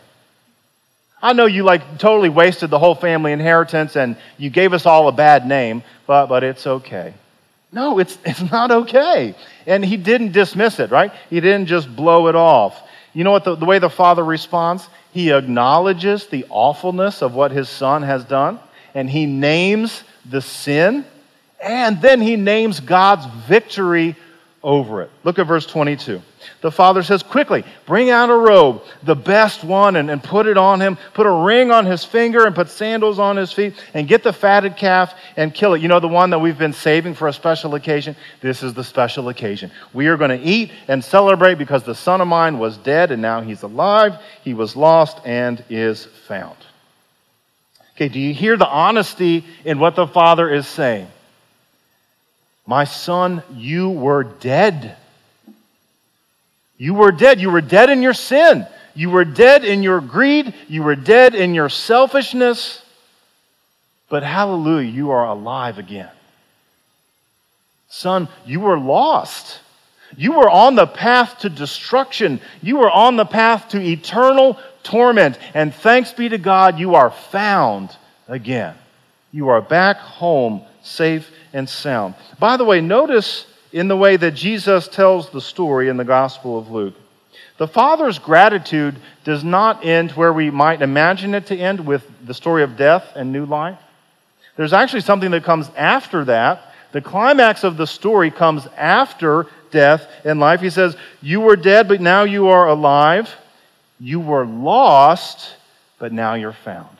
I 1.22 1.32
know 1.32 1.46
you 1.46 1.62
like 1.62 1.98
totally 1.98 2.28
wasted 2.28 2.68
the 2.68 2.78
whole 2.78 2.94
family 2.94 3.32
inheritance 3.32 3.96
and 3.96 4.16
you 4.36 4.50
gave 4.50 4.74
us 4.74 4.84
all 4.84 5.08
a 5.08 5.12
bad 5.12 5.46
name, 5.46 5.82
but, 6.06 6.26
but 6.26 6.44
it's 6.44 6.66
okay. 6.66 7.14
No, 7.72 7.98
it's, 7.98 8.18
it's 8.24 8.42
not 8.50 8.70
okay. 8.70 9.34
And 9.66 9.84
he 9.84 9.96
didn't 9.96 10.32
dismiss 10.32 10.78
it, 10.80 10.90
right? 10.90 11.12
He 11.30 11.40
didn't 11.40 11.66
just 11.66 11.94
blow 11.94 12.28
it 12.28 12.36
off. 12.36 12.80
You 13.14 13.24
know 13.24 13.30
what 13.30 13.44
the, 13.44 13.54
the 13.54 13.64
way 13.64 13.78
the 13.78 13.88
father 13.88 14.24
responds? 14.24 14.88
He 15.12 15.32
acknowledges 15.32 16.26
the 16.26 16.44
awfulness 16.50 17.22
of 17.22 17.34
what 17.34 17.52
his 17.52 17.68
son 17.68 18.02
has 18.02 18.24
done, 18.24 18.58
and 18.94 19.08
he 19.08 19.24
names 19.24 20.02
the 20.28 20.42
sin, 20.42 21.06
and 21.62 22.02
then 22.02 22.20
he 22.20 22.36
names 22.36 22.80
God's 22.80 23.26
victory 23.46 24.16
over 24.62 25.02
it. 25.02 25.10
Look 25.22 25.38
at 25.38 25.46
verse 25.46 25.66
22. 25.66 26.20
The 26.60 26.70
father 26.70 27.02
says, 27.02 27.22
Quickly, 27.22 27.64
bring 27.86 28.10
out 28.10 28.30
a 28.30 28.34
robe, 28.34 28.82
the 29.02 29.14
best 29.14 29.64
one, 29.64 29.96
and, 29.96 30.10
and 30.10 30.22
put 30.22 30.46
it 30.46 30.56
on 30.56 30.80
him. 30.80 30.98
Put 31.14 31.26
a 31.26 31.44
ring 31.44 31.70
on 31.70 31.86
his 31.86 32.04
finger 32.04 32.46
and 32.46 32.54
put 32.54 32.68
sandals 32.68 33.18
on 33.18 33.36
his 33.36 33.52
feet, 33.52 33.74
and 33.94 34.08
get 34.08 34.22
the 34.22 34.32
fatted 34.32 34.76
calf 34.76 35.14
and 35.36 35.54
kill 35.54 35.74
it. 35.74 35.82
You 35.82 35.88
know, 35.88 36.00
the 36.00 36.08
one 36.08 36.30
that 36.30 36.38
we've 36.38 36.58
been 36.58 36.72
saving 36.72 37.14
for 37.14 37.28
a 37.28 37.32
special 37.32 37.74
occasion? 37.74 38.16
This 38.40 38.62
is 38.62 38.74
the 38.74 38.84
special 38.84 39.28
occasion. 39.28 39.70
We 39.92 40.06
are 40.08 40.16
going 40.16 40.38
to 40.38 40.44
eat 40.44 40.70
and 40.88 41.02
celebrate 41.04 41.56
because 41.56 41.82
the 41.82 41.94
son 41.94 42.20
of 42.20 42.28
mine 42.28 42.58
was 42.58 42.76
dead 42.76 43.10
and 43.10 43.22
now 43.22 43.40
he's 43.40 43.62
alive. 43.62 44.18
He 44.42 44.54
was 44.54 44.76
lost 44.76 45.18
and 45.24 45.62
is 45.68 46.04
found. 46.26 46.56
Okay, 47.96 48.08
do 48.08 48.18
you 48.18 48.34
hear 48.34 48.56
the 48.56 48.66
honesty 48.66 49.44
in 49.64 49.78
what 49.78 49.94
the 49.94 50.06
father 50.06 50.52
is 50.52 50.66
saying? 50.66 51.06
My 52.66 52.84
son, 52.84 53.42
you 53.52 53.90
were 53.90 54.24
dead. 54.24 54.96
You 56.84 56.92
were 56.92 57.12
dead. 57.12 57.40
You 57.40 57.50
were 57.50 57.62
dead 57.62 57.88
in 57.88 58.02
your 58.02 58.12
sin. 58.12 58.66
You 58.94 59.08
were 59.08 59.24
dead 59.24 59.64
in 59.64 59.82
your 59.82 60.02
greed. 60.02 60.52
You 60.68 60.82
were 60.82 60.94
dead 60.94 61.34
in 61.34 61.54
your 61.54 61.70
selfishness. 61.70 62.82
But 64.10 64.22
hallelujah, 64.22 64.90
you 64.90 65.10
are 65.10 65.24
alive 65.24 65.78
again. 65.78 66.10
Son, 67.88 68.28
you 68.44 68.60
were 68.60 68.78
lost. 68.78 69.60
You 70.14 70.32
were 70.32 70.50
on 70.50 70.74
the 70.74 70.86
path 70.86 71.38
to 71.38 71.48
destruction. 71.48 72.38
You 72.60 72.76
were 72.76 72.90
on 72.90 73.16
the 73.16 73.24
path 73.24 73.70
to 73.70 73.80
eternal 73.80 74.58
torment. 74.82 75.38
And 75.54 75.74
thanks 75.74 76.12
be 76.12 76.28
to 76.28 76.36
God, 76.36 76.78
you 76.78 76.96
are 76.96 77.10
found 77.10 77.96
again. 78.28 78.74
You 79.32 79.48
are 79.48 79.62
back 79.62 79.96
home, 79.96 80.60
safe 80.82 81.30
and 81.54 81.66
sound. 81.66 82.14
By 82.38 82.58
the 82.58 82.64
way, 82.66 82.82
notice 82.82 83.46
in 83.74 83.88
the 83.88 83.96
way 83.96 84.16
that 84.16 84.30
Jesus 84.30 84.86
tells 84.86 85.30
the 85.30 85.40
story 85.40 85.88
in 85.88 85.96
the 85.96 86.04
Gospel 86.04 86.56
of 86.56 86.70
Luke. 86.70 86.94
The 87.58 87.66
Father's 87.66 88.20
gratitude 88.20 88.94
does 89.24 89.42
not 89.42 89.84
end 89.84 90.12
where 90.12 90.32
we 90.32 90.48
might 90.48 90.80
imagine 90.80 91.34
it 91.34 91.46
to 91.48 91.56
end 91.56 91.84
with 91.84 92.08
the 92.24 92.34
story 92.34 92.62
of 92.62 92.76
death 92.76 93.04
and 93.16 93.32
new 93.32 93.44
life. 93.44 93.80
There's 94.54 94.72
actually 94.72 95.00
something 95.00 95.32
that 95.32 95.42
comes 95.42 95.68
after 95.76 96.24
that. 96.26 96.72
The 96.92 97.00
climax 97.00 97.64
of 97.64 97.76
the 97.76 97.88
story 97.88 98.30
comes 98.30 98.64
after 98.76 99.48
death 99.72 100.06
and 100.24 100.38
life. 100.38 100.60
He 100.60 100.70
says, 100.70 100.96
You 101.20 101.40
were 101.40 101.56
dead, 101.56 101.88
but 101.88 102.00
now 102.00 102.22
you 102.22 102.50
are 102.50 102.68
alive. 102.68 103.28
You 103.98 104.20
were 104.20 104.46
lost, 104.46 105.56
but 105.98 106.12
now 106.12 106.34
you're 106.34 106.52
found. 106.52 106.96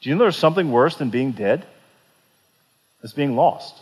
Do 0.00 0.10
you 0.10 0.16
know 0.16 0.24
there's 0.24 0.36
something 0.36 0.72
worse 0.72 0.96
than 0.96 1.10
being 1.10 1.30
dead? 1.30 1.64
It's 3.04 3.12
being 3.12 3.36
lost. 3.36 3.78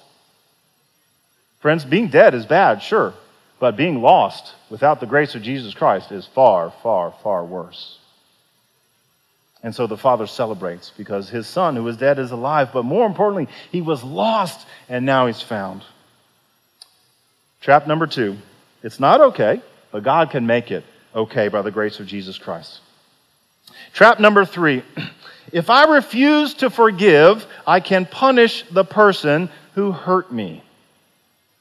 Friends, 1.61 1.85
being 1.85 2.09
dead 2.09 2.35
is 2.35 2.47
bad, 2.47 2.83
sure, 2.83 3.15
but 3.59 3.77
being 3.77 4.01
lost 4.01 4.55
without 4.71 5.01
the 5.01 5.07
grace 5.07 5.35
of 5.35 5.43
Jesus 5.43 5.75
Christ 5.75 6.11
is 6.11 6.27
far, 6.27 6.73
far, 6.83 7.15
far 7.23 7.45
worse. 7.45 7.99
And 9.63 9.75
so 9.75 9.87
the 9.87 9.99
Father 9.99 10.27
celebrates 10.27 10.91
because 10.97 11.29
his 11.29 11.47
Son, 11.47 11.77
who 11.77 11.85
was 11.85 11.99
dead, 11.99 12.19
is 12.19 12.31
alive, 12.31 12.71
but 12.73 12.85
more 12.85 13.07
importantly, 13.07 13.49
he 13.71 13.83
was 13.83 14.03
lost 14.03 14.67
and 14.89 15.05
now 15.05 15.27
he's 15.27 15.43
found. 15.43 15.83
Trap 17.61 17.87
number 17.87 18.07
two 18.07 18.39
it's 18.83 18.99
not 18.99 19.21
okay, 19.21 19.61
but 19.93 20.03
God 20.03 20.31
can 20.31 20.47
make 20.47 20.71
it 20.71 20.85
okay 21.15 21.49
by 21.49 21.61
the 21.61 21.71
grace 21.71 22.01
of 22.01 22.07
Jesus 22.07 22.39
Christ. 22.39 22.81
Trap 23.93 24.19
number 24.19 24.47
three 24.47 24.83
if 25.53 25.69
I 25.69 25.95
refuse 25.95 26.55
to 26.55 26.71
forgive, 26.71 27.47
I 27.67 27.81
can 27.81 28.07
punish 28.07 28.65
the 28.71 28.85
person 28.85 29.51
who 29.75 29.93
hurt 29.93 30.33
me. 30.33 30.65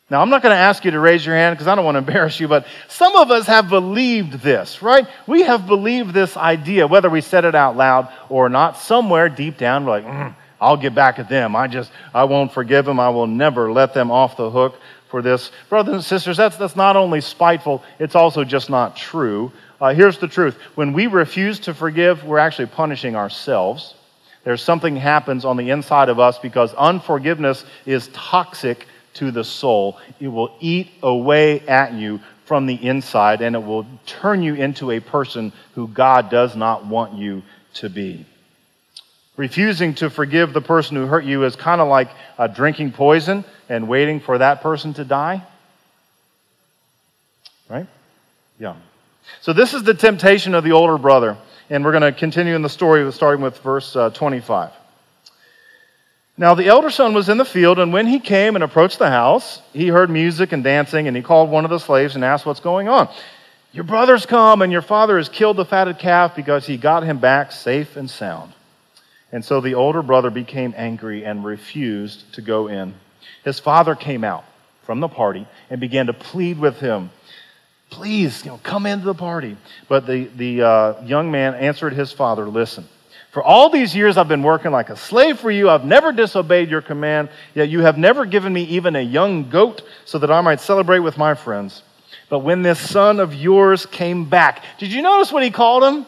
Now, 0.09 0.21
I'm 0.21 0.29
not 0.29 0.41
going 0.41 0.53
to 0.53 0.59
ask 0.59 0.83
you 0.85 0.91
to 0.91 0.99
raise 0.99 1.23
your 1.23 1.35
hand 1.35 1.55
because 1.55 1.67
I 1.67 1.75
don't 1.75 1.85
want 1.85 1.95
to 1.95 1.99
embarrass 1.99 2.39
you, 2.39 2.47
but 2.47 2.65
some 2.87 3.15
of 3.15 3.29
us 3.29 3.45
have 3.45 3.69
believed 3.69 4.33
this, 4.33 4.81
right? 4.81 5.07
We 5.27 5.43
have 5.43 5.67
believed 5.67 6.13
this 6.13 6.35
idea, 6.35 6.87
whether 6.87 7.09
we 7.09 7.21
said 7.21 7.45
it 7.45 7.53
out 7.53 7.77
loud 7.77 8.11
or 8.27 8.49
not. 8.49 8.77
Somewhere 8.77 9.29
deep 9.29 9.57
down, 9.57 9.85
we're 9.85 9.91
like, 9.91 10.05
mm, 10.05 10.35
I'll 10.59 10.77
get 10.77 10.95
back 10.95 11.19
at 11.19 11.29
them. 11.29 11.55
I 11.55 11.67
just, 11.67 11.91
I 12.13 12.23
won't 12.23 12.51
forgive 12.51 12.85
them. 12.85 12.99
I 12.99 13.09
will 13.09 13.27
never 13.27 13.71
let 13.71 13.93
them 13.93 14.09
off 14.09 14.35
the 14.35 14.49
hook 14.49 14.75
for 15.09 15.21
this. 15.21 15.51
Brothers 15.69 15.93
and 15.93 16.03
sisters, 16.03 16.37
that's, 16.37 16.57
that's 16.57 16.75
not 16.75 16.95
only 16.95 17.21
spiteful, 17.21 17.83
it's 17.99 18.15
also 18.15 18.43
just 18.43 18.69
not 18.69 18.95
true. 18.95 19.51
Uh, 19.79 19.93
here's 19.93 20.17
the 20.17 20.27
truth 20.27 20.55
when 20.75 20.91
we 20.91 21.07
refuse 21.07 21.59
to 21.61 21.73
forgive, 21.73 22.23
we're 22.23 22.39
actually 22.39 22.65
punishing 22.65 23.15
ourselves. 23.15 23.93
There's 24.43 24.63
something 24.63 24.95
happens 24.95 25.45
on 25.45 25.57
the 25.57 25.69
inside 25.69 26.09
of 26.09 26.19
us 26.19 26.39
because 26.39 26.73
unforgiveness 26.73 27.65
is 27.85 28.07
toxic 28.13 28.87
to 29.15 29.31
the 29.31 29.43
soul. 29.43 29.99
It 30.19 30.27
will 30.27 30.55
eat 30.59 30.89
away 31.01 31.61
at 31.61 31.93
you 31.93 32.19
from 32.45 32.65
the 32.65 32.75
inside 32.75 33.41
and 33.41 33.55
it 33.55 33.63
will 33.63 33.85
turn 34.05 34.41
you 34.41 34.55
into 34.55 34.91
a 34.91 34.99
person 34.99 35.53
who 35.75 35.87
God 35.87 36.29
does 36.29 36.55
not 36.55 36.85
want 36.85 37.13
you 37.13 37.43
to 37.75 37.89
be. 37.89 38.25
Refusing 39.37 39.93
to 39.95 40.09
forgive 40.09 40.51
the 40.51 40.61
person 40.61 40.97
who 40.97 41.05
hurt 41.05 41.23
you 41.23 41.45
is 41.45 41.55
kind 41.55 41.79
of 41.79 41.87
like 41.87 42.09
uh, 42.37 42.47
drinking 42.47 42.91
poison 42.91 43.45
and 43.69 43.87
waiting 43.87 44.19
for 44.19 44.37
that 44.37 44.61
person 44.61 44.93
to 44.95 45.05
die. 45.05 45.41
Right? 47.69 47.87
Yeah. 48.59 48.75
So, 49.41 49.53
this 49.53 49.73
is 49.73 49.83
the 49.83 49.93
temptation 49.93 50.55
of 50.55 50.63
the 50.63 50.71
older 50.71 50.97
brother. 50.97 51.37
And 51.69 51.85
we're 51.85 51.91
going 51.91 52.01
to 52.01 52.11
continue 52.11 52.55
in 52.55 52.63
the 52.63 52.69
story, 52.69 53.09
starting 53.11 53.43
with 53.43 53.59
verse 53.59 53.95
uh, 53.95 54.09
25. 54.09 54.71
Now 56.39 56.55
the 56.55 56.67
elder 56.67 56.89
son 56.89 57.13
was 57.13 57.27
in 57.27 57.37
the 57.37 57.43
field, 57.43 57.79
and 57.79 57.91
when 57.91 58.07
he 58.07 58.17
came 58.17 58.55
and 58.55 58.63
approached 58.63 58.97
the 58.97 59.09
house, 59.09 59.61
he 59.73 59.89
heard 59.89 60.09
music 60.09 60.53
and 60.53 60.63
dancing, 60.63 61.05
and 61.09 61.17
he 61.17 61.21
called 61.21 61.49
one 61.49 61.65
of 61.65 61.69
the 61.69 61.79
slaves 61.79 62.15
and 62.15 62.23
asked 62.23 62.45
what's 62.45 62.61
going 62.61 62.87
on. 62.87 63.09
Your 63.73 63.83
brother's 63.83 64.25
come, 64.25 64.61
and 64.61 64.71
your 64.71 64.81
father 64.81 65.17
has 65.17 65.27
killed 65.27 65.57
the 65.57 65.65
fatted 65.65 65.99
calf 65.99 66.37
because 66.37 66.65
he 66.65 66.77
got 66.77 67.03
him 67.03 67.17
back 67.17 67.51
safe 67.51 67.97
and 67.97 68.09
sound. 68.09 68.53
And 69.33 69.43
so 69.43 69.59
the 69.59 69.73
older 69.73 70.01
brother 70.01 70.29
became 70.29 70.73
angry 70.77 71.25
and 71.25 71.43
refused 71.43 72.33
to 72.35 72.41
go 72.41 72.69
in. 72.69 72.93
His 73.43 73.59
father 73.59 73.93
came 73.93 74.23
out 74.23 74.45
from 74.83 75.01
the 75.01 75.09
party 75.09 75.45
and 75.69 75.81
began 75.81 76.05
to 76.05 76.13
plead 76.13 76.57
with 76.57 76.79
him. 76.79 77.09
Please, 77.89 78.45
you 78.45 78.51
know, 78.51 78.61
come 78.63 78.85
into 78.85 79.03
the 79.03 79.13
party. 79.13 79.57
But 79.89 80.07
the, 80.07 80.29
the 80.37 80.61
uh, 80.61 81.03
young 81.03 81.31
man 81.31 81.55
answered 81.55 81.91
his 81.91 82.13
father, 82.13 82.47
Listen, 82.47 82.87
for 83.31 83.43
all 83.43 83.69
these 83.69 83.95
years 83.95 84.17
I've 84.17 84.27
been 84.27 84.43
working 84.43 84.71
like 84.71 84.89
a 84.89 84.95
slave 84.95 85.39
for 85.39 85.51
you. 85.51 85.69
I've 85.69 85.85
never 85.85 86.11
disobeyed 86.11 86.69
your 86.69 86.81
command, 86.81 87.29
yet 87.53 87.69
you 87.69 87.81
have 87.81 87.97
never 87.97 88.25
given 88.25 88.51
me 88.51 88.63
even 88.63 88.95
a 88.95 89.01
young 89.01 89.49
goat 89.49 89.83
so 90.05 90.17
that 90.19 90.31
I 90.31 90.41
might 90.41 90.61
celebrate 90.61 90.99
with 90.99 91.17
my 91.17 91.35
friends. 91.35 91.83
But 92.29 92.39
when 92.39 92.61
this 92.61 92.79
son 92.79 93.19
of 93.19 93.33
yours 93.33 93.85
came 93.85 94.29
back, 94.29 94.63
did 94.77 94.91
you 94.91 95.01
notice 95.01 95.31
what 95.31 95.43
he 95.43 95.51
called 95.51 95.83
him? 95.83 96.05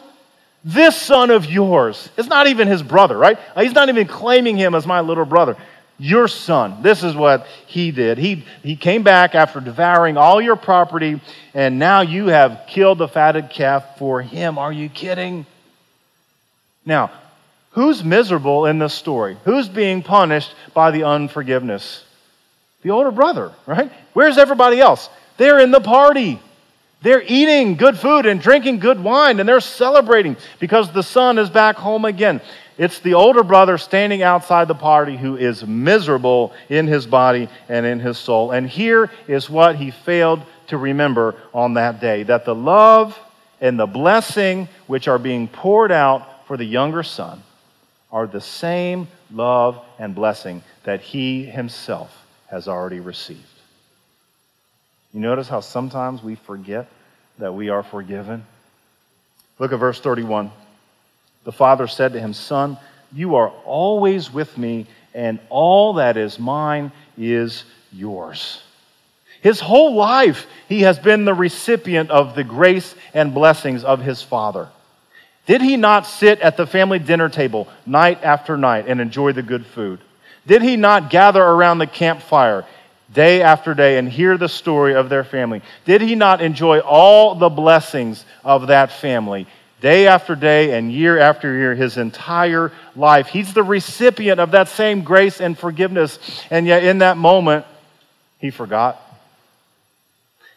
This 0.64 0.96
son 0.96 1.30
of 1.30 1.46
yours. 1.46 2.08
It's 2.16 2.28
not 2.28 2.46
even 2.46 2.68
his 2.68 2.82
brother, 2.82 3.18
right? 3.18 3.38
He's 3.56 3.72
not 3.72 3.88
even 3.88 4.06
claiming 4.06 4.56
him 4.56 4.74
as 4.74 4.86
my 4.86 5.00
little 5.00 5.24
brother. 5.24 5.56
Your 5.98 6.28
son. 6.28 6.82
This 6.82 7.02
is 7.02 7.14
what 7.14 7.46
he 7.66 7.90
did. 7.90 8.18
He, 8.18 8.44
he 8.62 8.76
came 8.76 9.02
back 9.02 9.34
after 9.34 9.60
devouring 9.60 10.16
all 10.16 10.40
your 10.40 10.56
property, 10.56 11.20
and 11.54 11.78
now 11.78 12.00
you 12.00 12.28
have 12.28 12.64
killed 12.68 12.98
the 12.98 13.08
fatted 13.08 13.50
calf 13.50 13.98
for 13.98 14.22
him. 14.22 14.58
Are 14.58 14.72
you 14.72 14.88
kidding? 14.88 15.46
Now, 16.84 17.10
who's 17.70 18.02
miserable 18.02 18.66
in 18.66 18.78
this 18.78 18.94
story? 18.94 19.36
Who's 19.44 19.68
being 19.68 20.02
punished 20.02 20.54
by 20.74 20.90
the 20.90 21.04
unforgiveness? 21.04 22.04
The 22.82 22.90
older 22.90 23.10
brother, 23.10 23.52
right? 23.66 23.92
Where's 24.12 24.38
everybody 24.38 24.80
else? 24.80 25.08
They're 25.36 25.60
in 25.60 25.70
the 25.70 25.80
party. 25.80 26.40
They're 27.02 27.22
eating 27.26 27.76
good 27.76 27.98
food 27.98 28.26
and 28.26 28.40
drinking 28.40 28.78
good 28.78 29.02
wine, 29.02 29.40
and 29.40 29.48
they're 29.48 29.60
celebrating 29.60 30.36
because 30.60 30.92
the 30.92 31.02
son 31.02 31.38
is 31.38 31.50
back 31.50 31.76
home 31.76 32.04
again. 32.04 32.40
It's 32.78 33.00
the 33.00 33.14
older 33.14 33.42
brother 33.42 33.76
standing 33.76 34.22
outside 34.22 34.66
the 34.66 34.74
party 34.74 35.16
who 35.16 35.36
is 35.36 35.66
miserable 35.66 36.52
in 36.68 36.86
his 36.86 37.06
body 37.06 37.48
and 37.68 37.84
in 37.84 38.00
his 38.00 38.18
soul. 38.18 38.52
And 38.52 38.68
here 38.68 39.10
is 39.28 39.50
what 39.50 39.76
he 39.76 39.90
failed 39.90 40.42
to 40.68 40.78
remember 40.78 41.34
on 41.52 41.74
that 41.74 42.00
day 42.00 42.22
that 42.24 42.44
the 42.44 42.54
love 42.54 43.18
and 43.60 43.78
the 43.78 43.86
blessing 43.86 44.68
which 44.86 45.06
are 45.06 45.18
being 45.18 45.48
poured 45.48 45.92
out 45.92 46.28
for 46.46 46.56
the 46.56 46.64
younger 46.64 47.02
son 47.02 47.42
are 48.10 48.26
the 48.26 48.40
same 48.40 49.08
love 49.32 49.82
and 49.98 50.14
blessing 50.14 50.62
that 50.84 51.00
he 51.00 51.44
himself 51.44 52.26
has 52.48 52.68
already 52.68 53.00
received. 53.00 53.40
You 55.12 55.20
notice 55.20 55.48
how 55.48 55.60
sometimes 55.60 56.22
we 56.22 56.34
forget 56.34 56.88
that 57.38 57.54
we 57.54 57.70
are 57.70 57.82
forgiven? 57.82 58.44
Look 59.58 59.72
at 59.72 59.78
verse 59.78 60.00
31. 60.00 60.50
The 61.44 61.52
father 61.52 61.86
said 61.86 62.12
to 62.12 62.20
him, 62.20 62.34
Son, 62.34 62.78
you 63.12 63.34
are 63.36 63.48
always 63.64 64.32
with 64.32 64.56
me, 64.56 64.86
and 65.14 65.38
all 65.48 65.94
that 65.94 66.16
is 66.16 66.38
mine 66.38 66.92
is 67.18 67.64
yours. 67.92 68.62
His 69.42 69.60
whole 69.60 69.94
life, 69.94 70.46
he 70.68 70.82
has 70.82 70.98
been 70.98 71.24
the 71.24 71.34
recipient 71.34 72.10
of 72.10 72.34
the 72.34 72.44
grace 72.44 72.94
and 73.12 73.34
blessings 73.34 73.84
of 73.84 74.00
his 74.00 74.22
father. 74.22 74.68
Did 75.46 75.60
he 75.60 75.76
not 75.76 76.06
sit 76.06 76.40
at 76.40 76.56
the 76.56 76.66
family 76.66 76.98
dinner 76.98 77.28
table 77.28 77.68
night 77.84 78.22
after 78.22 78.56
night 78.56 78.86
and 78.86 79.00
enjoy 79.00 79.32
the 79.32 79.42
good 79.42 79.66
food? 79.66 80.00
Did 80.46 80.62
he 80.62 80.76
not 80.76 81.10
gather 81.10 81.42
around 81.42 81.78
the 81.78 81.86
campfire 81.86 82.64
day 83.12 83.42
after 83.42 83.74
day 83.74 83.98
and 83.98 84.08
hear 84.08 84.36
the 84.38 84.48
story 84.48 84.94
of 84.94 85.08
their 85.08 85.24
family? 85.24 85.62
Did 85.84 86.00
he 86.00 86.14
not 86.14 86.40
enjoy 86.40 86.80
all 86.80 87.34
the 87.34 87.48
blessings 87.48 88.24
of 88.44 88.68
that 88.68 88.92
family 88.92 89.46
day 89.80 90.06
after 90.06 90.36
day 90.36 90.78
and 90.78 90.92
year 90.92 91.18
after 91.18 91.52
year, 91.56 91.74
his 91.74 91.96
entire 91.98 92.72
life? 92.94 93.26
He's 93.26 93.52
the 93.52 93.64
recipient 93.64 94.38
of 94.38 94.52
that 94.52 94.68
same 94.68 95.02
grace 95.02 95.40
and 95.40 95.58
forgiveness. 95.58 96.18
And 96.50 96.66
yet, 96.66 96.84
in 96.84 96.98
that 96.98 97.16
moment, 97.16 97.66
he 98.38 98.50
forgot. 98.50 99.00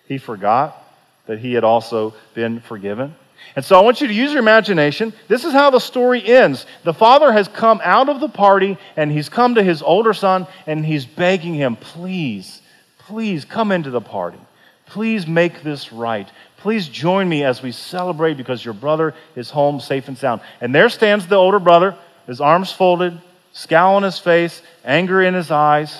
He 0.07 0.19
forgot 0.19 0.81
that 1.25 1.39
he 1.39 1.53
had 1.53 1.63
also 1.63 2.13
been 2.35 2.59
forgiven. 2.59 3.15
And 3.55 3.63
so 3.63 3.77
I 3.77 3.83
want 3.83 4.01
you 4.01 4.07
to 4.07 4.13
use 4.13 4.31
your 4.31 4.39
imagination. 4.39 5.13
This 5.27 5.45
is 5.45 5.53
how 5.53 5.69
the 5.69 5.79
story 5.79 6.25
ends. 6.25 6.65
The 6.83 6.93
father 6.93 7.31
has 7.31 7.47
come 7.47 7.79
out 7.83 8.09
of 8.09 8.19
the 8.19 8.29
party 8.29 8.77
and 8.97 9.11
he's 9.11 9.29
come 9.29 9.55
to 9.55 9.63
his 9.63 9.81
older 9.81 10.13
son 10.13 10.47
and 10.67 10.85
he's 10.85 11.05
begging 11.05 11.53
him, 11.53 11.75
please, 11.75 12.61
please 12.99 13.45
come 13.45 13.71
into 13.71 13.89
the 13.89 14.01
party. 14.01 14.39
Please 14.87 15.25
make 15.25 15.63
this 15.63 15.91
right. 15.91 16.29
Please 16.57 16.87
join 16.87 17.29
me 17.29 17.43
as 17.43 17.61
we 17.61 17.71
celebrate 17.71 18.35
because 18.35 18.63
your 18.63 18.73
brother 18.73 19.13
is 19.35 19.49
home 19.49 19.79
safe 19.79 20.07
and 20.07 20.17
sound. 20.17 20.41
And 20.61 20.73
there 20.73 20.89
stands 20.89 21.27
the 21.27 21.35
older 21.35 21.59
brother, 21.59 21.97
his 22.27 22.41
arms 22.41 22.71
folded, 22.71 23.19
scowl 23.53 23.95
on 23.95 24.03
his 24.03 24.19
face, 24.19 24.61
anger 24.83 25.21
in 25.21 25.33
his 25.33 25.51
eyes. 25.51 25.97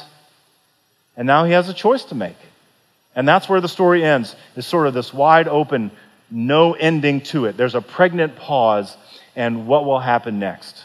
And 1.15 1.27
now 1.27 1.45
he 1.45 1.53
has 1.53 1.69
a 1.69 1.73
choice 1.73 2.03
to 2.05 2.15
make. 2.15 2.38
And 3.15 3.27
that's 3.27 3.47
where 3.47 3.62
the 3.62 3.69
story 3.69 4.03
ends. 4.03 4.36
It's 4.55 4.67
sort 4.67 4.88
of 4.88 4.93
this 4.93 5.13
wide 5.13 5.47
open 5.47 5.91
no 6.36 6.74
ending 6.74 7.21
to 7.21 7.45
it. 7.45 7.56
There's 7.56 7.76
a 7.76 7.82
pregnant 7.82 8.36
pause, 8.36 8.98
and 9.38 9.67
what 9.67 9.86
will 9.86 10.02
happen 10.02 10.38
next? 10.38 10.84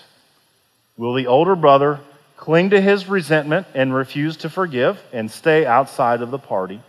Will 0.96 1.12
the 1.14 1.26
older 1.26 1.56
brother 1.56 1.98
cling 2.36 2.70
to 2.70 2.80
his 2.80 3.08
resentment 3.08 3.66
and 3.74 3.92
refuse 3.92 4.36
to 4.38 4.48
forgive 4.48 5.02
and 5.12 5.28
stay 5.28 5.66
outside 5.66 6.22
of 6.22 6.30
the 6.30 6.38
party? 6.38 6.80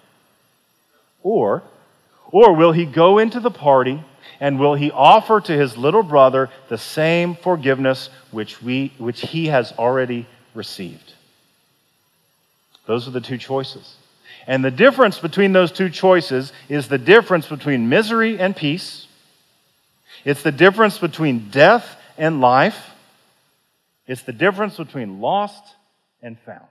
Or, 1.24 1.63
or 2.32 2.54
will 2.54 2.71
he 2.71 2.86
go 2.86 3.17
into 3.17 3.39
the 3.39 3.52
party 3.52 4.04
and 4.39 4.60
will 4.60 4.76
he 4.76 4.91
offer 4.91 5.41
to 5.41 5.58
his 5.58 5.76
little 5.76 6.04
brother 6.04 6.50
the 6.69 6.78
same 6.78 7.36
forgiveness 7.36 8.10
which, 8.30 8.62
we, 8.62 8.93
which 9.00 9.21
he 9.21 9.47
has 9.47 9.71
already 9.74 10.28
received? 10.54 11.13
Those 12.86 13.08
are 13.08 13.12
the 13.12 13.21
two 13.21 13.39
choices. 13.39 13.95
And 14.47 14.63
the 14.63 14.71
difference 14.71 15.19
between 15.19 15.54
those 15.54 15.71
two 15.71 15.89
choices 15.89 16.51
is 16.69 16.88
the 16.88 16.97
difference 16.97 17.47
between 17.47 17.89
misery 17.89 18.39
and 18.39 18.56
peace. 18.56 19.08
It's 20.25 20.43
the 20.43 20.51
difference 20.51 20.97
between 20.97 21.49
death 21.49 21.95
and 22.17 22.41
life. 22.41 22.89
It's 24.08 24.23
the 24.23 24.34
difference 24.34 24.77
between 24.77 25.21
lost 25.21 25.63
and 26.21 26.39
found. 26.39 26.67